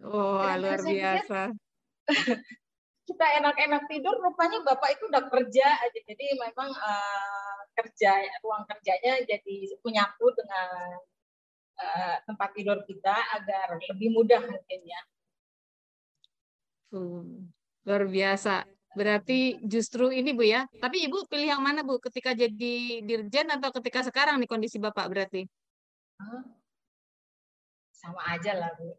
[0.00, 1.52] Oh, luar biasa.
[3.08, 6.00] kita enak-enak tidur, rupanya Bapak itu udah kerja aja.
[6.04, 11.00] Jadi memang uh, kerja ruang kerjanya jadi menyatu dengan
[11.80, 15.00] uh, tempat tidur kita agar lebih mudah mungkin ya.
[16.88, 17.52] Hmm,
[17.88, 18.68] luar biasa.
[18.92, 20.68] Berarti justru ini Bu ya.
[20.76, 21.96] Tapi Ibu pilih yang mana Bu?
[21.96, 25.48] Ketika jadi dirjen atau ketika sekarang nih kondisi Bapak berarti?
[27.96, 28.92] Sama aja lah Bu.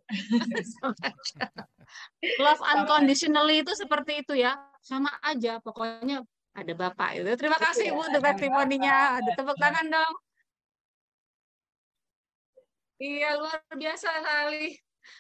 [1.06, 1.46] Aja.
[2.44, 4.58] Love unconditionally itu seperti itu ya.
[4.82, 5.62] Sama aja.
[5.62, 6.26] Pokoknya
[6.58, 7.30] ada Bapak itu.
[7.38, 9.22] Terima kasih Ibu untuk testimoninya.
[9.22, 10.16] Ada tepuk tangan dong.
[13.00, 14.76] Iya, luar biasa sekali.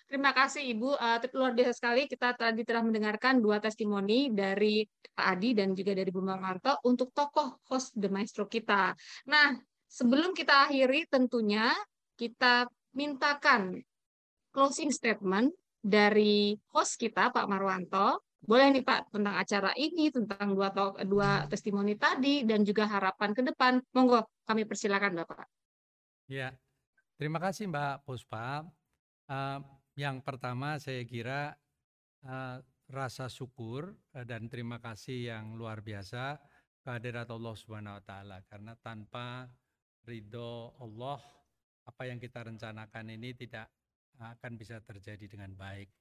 [0.08, 2.06] Terima kasih Ibu, uh, luar biasa sekali.
[2.06, 7.14] Kita tadi telah mendengarkan dua testimoni dari Pak Adi dan juga dari Bu Marto untuk
[7.14, 8.94] tokoh host The Maestro kita.
[9.30, 9.56] Nah,
[9.90, 11.74] sebelum kita akhiri tentunya
[12.20, 13.80] kita mintakan
[14.52, 20.72] closing statement dari host kita Pak Marwanto boleh nih Pak tentang acara ini, tentang dua
[21.04, 23.84] dua testimoni tadi dan juga harapan ke depan.
[23.92, 25.44] Monggo kami persilakan Bapak.
[26.30, 26.56] Ya,
[27.20, 28.64] terima kasih Mbak Puspa.
[29.30, 29.60] Uh,
[30.00, 31.60] yang pertama saya kira
[32.24, 36.40] uh, rasa syukur uh, dan terima kasih yang luar biasa
[36.80, 39.52] kehadirat Allah Subhanahu wa taala karena tanpa
[40.08, 41.20] ridho Allah
[41.84, 43.68] apa yang kita rencanakan ini tidak
[44.24, 45.92] akan bisa terjadi dengan baik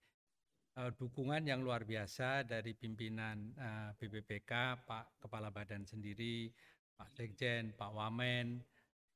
[0.79, 6.55] uh, dukungan yang luar biasa dari pimpinan uh, BPPK, Pak Kepala Badan sendiri,
[6.95, 8.63] Pak Sekjen, Pak Wamen,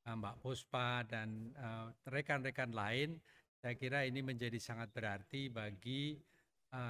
[0.02, 1.54] Mbak Puspa, dan
[2.10, 3.22] rekan-rekan uh, lain.
[3.62, 6.18] Saya kira ini menjadi sangat berarti bagi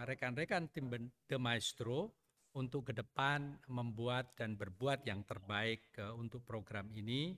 [0.08, 0.88] rekan-rekan uh, tim
[1.28, 2.16] The Maestro
[2.56, 7.36] untuk ke depan membuat dan berbuat yang terbaik uh, untuk program ini,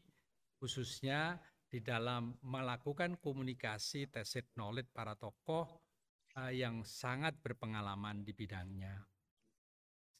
[0.62, 5.66] khususnya di dalam melakukan komunikasi tesit knowledge para tokoh
[6.38, 9.02] uh, yang sangat berpengalaman di bidangnya.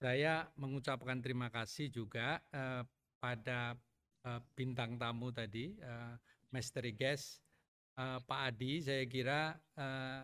[0.03, 2.83] Saya mengucapkan terima kasih juga uh,
[3.23, 3.79] pada
[4.27, 6.19] uh, bintang tamu tadi, uh,
[6.51, 7.43] Mystery Guest,
[7.99, 8.82] uh, Pak Adi.
[8.82, 10.22] Saya kira uh,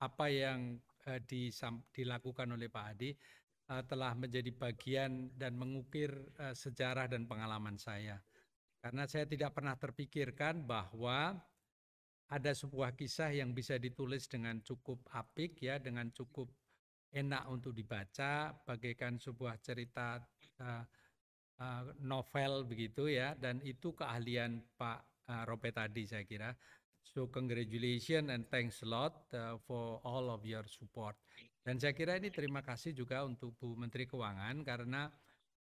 [0.00, 0.76] apa yang
[1.08, 1.20] uh,
[1.92, 3.10] dilakukan oleh Pak Adi
[3.72, 8.20] uh, telah menjadi bagian dan mengukir uh, sejarah dan pengalaman saya.
[8.80, 11.34] Karena saya tidak pernah terpikirkan bahwa
[12.26, 16.50] ada sebuah kisah yang bisa ditulis dengan cukup apik ya, dengan cukup
[17.14, 20.18] enak untuk dibaca, bagaikan sebuah cerita
[20.58, 20.84] uh,
[21.62, 26.50] uh, novel begitu ya, dan itu keahlian Pak uh, Rope tadi saya kira.
[27.14, 31.14] So congratulations and thanks a lot uh, for all of your support.
[31.62, 35.10] Dan saya kira ini terima kasih juga untuk Bu Menteri Keuangan karena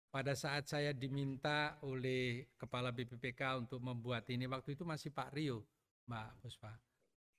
[0.09, 5.65] pada saat saya diminta oleh Kepala BPPK untuk membuat ini waktu itu masih Pak Rio
[6.09, 6.73] Mbak Puspa.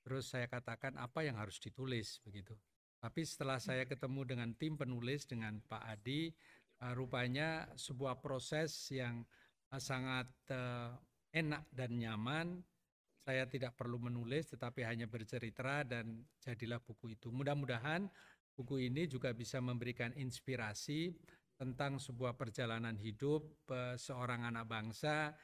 [0.03, 2.55] Terus saya katakan apa yang harus ditulis begitu.
[2.97, 6.31] Tapi setelah saya ketemu dengan tim penulis dengan Pak Adi,
[6.81, 9.21] uh, rupanya sebuah proses yang
[9.73, 10.95] uh, sangat uh,
[11.35, 12.63] enak dan nyaman
[13.27, 17.27] saya tidak perlu menulis tetapi hanya bercerita dan jadilah buku itu.
[17.27, 18.07] Mudah-mudahan
[18.55, 21.11] buku ini juga bisa memberikan inspirasi
[21.59, 25.35] tentang sebuah perjalanan hidup eh, seorang anak bangsa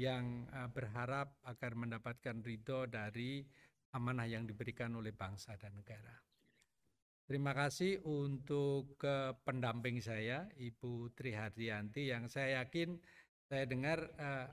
[0.00, 3.44] yang eh, berharap agar mendapatkan ridho dari
[3.92, 6.16] amanah yang diberikan oleh bangsa dan negara.
[7.28, 12.96] Terima kasih untuk ke pendamping saya, Ibu Tri Hardianti, yang saya yakin
[13.50, 13.98] saya dengar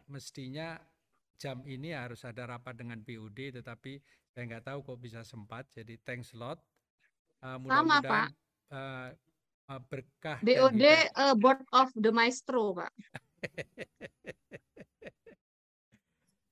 [0.10, 0.82] mestinya
[1.44, 4.00] jam ini harus ada rapat dengan PUD, tetapi
[4.32, 5.68] saya nggak tahu kok bisa sempat.
[5.76, 6.64] Jadi thanks a lot.
[7.44, 8.32] Uh, mudah-mudahan
[8.72, 9.12] uh,
[9.68, 10.40] uh, berkah.
[10.40, 12.96] BOD uh, Board of the Maestro, Pak.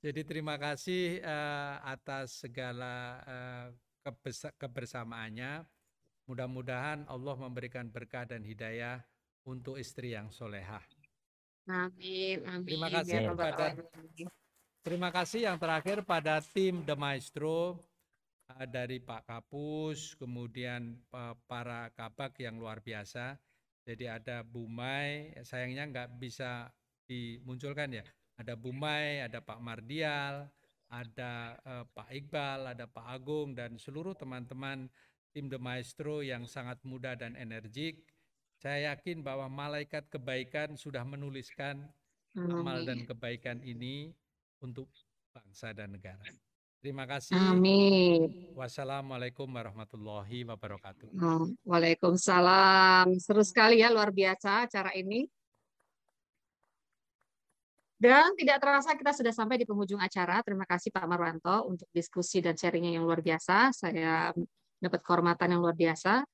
[0.03, 3.71] Jadi terima kasih uh, atas segala uh,
[4.59, 5.63] kebersamaannya.
[6.27, 8.99] Mudah-mudahan Allah memberikan berkah dan hidayah
[9.47, 10.83] untuk istri yang solehah.
[11.69, 12.65] Amin, amin.
[12.65, 13.77] Terima kasih ya, kepada
[14.81, 17.77] Terima kasih yang terakhir pada tim The Maestro
[18.49, 23.37] eh, dari Pak Kapus, kemudian eh, para kabak yang luar biasa.
[23.85, 26.73] Jadi ada Bumai, sayangnya nggak bisa
[27.05, 28.05] dimunculkan ya.
[28.41, 30.49] Ada Bumai, ada Pak Mardial,
[30.91, 34.91] ada uh, Pak Iqbal, ada Pak Agung dan seluruh teman-teman
[35.31, 38.05] tim The Maestro yang sangat muda dan energik.
[38.59, 41.89] Saya yakin bahwa malaikat kebaikan sudah menuliskan
[42.37, 44.13] amal dan kebaikan ini
[44.61, 44.87] untuk
[45.33, 46.23] bangsa dan negara.
[46.81, 47.37] Terima kasih.
[47.37, 48.53] Amin.
[48.57, 51.13] Wassalamualaikum warahmatullahi wabarakatuh.
[51.13, 53.21] Oh, Waalaikumsalam.
[53.21, 55.29] Seru sekali ya, luar biasa acara ini.
[58.01, 60.41] Dan tidak terasa kita sudah sampai di penghujung acara.
[60.41, 63.69] Terima kasih Pak Marwanto untuk diskusi dan sharingnya yang luar biasa.
[63.77, 64.33] Saya
[64.81, 66.25] dapat kehormatan yang luar biasa.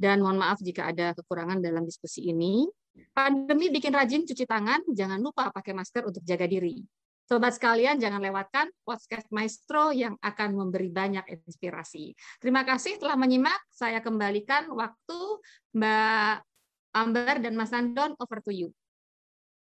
[0.00, 2.64] Dan mohon maaf jika ada kekurangan dalam diskusi ini.
[3.12, 6.80] Pandemi bikin rajin cuci tangan, jangan lupa pakai masker untuk jaga diri.
[7.30, 12.10] Sobat sekalian, jangan lewatkan podcast Maestro yang akan memberi banyak inspirasi.
[12.42, 13.54] Terima kasih telah menyimak.
[13.70, 15.38] Saya kembalikan waktu
[15.70, 16.34] Mbak
[16.90, 18.74] Amber dan Mas Andon over to you.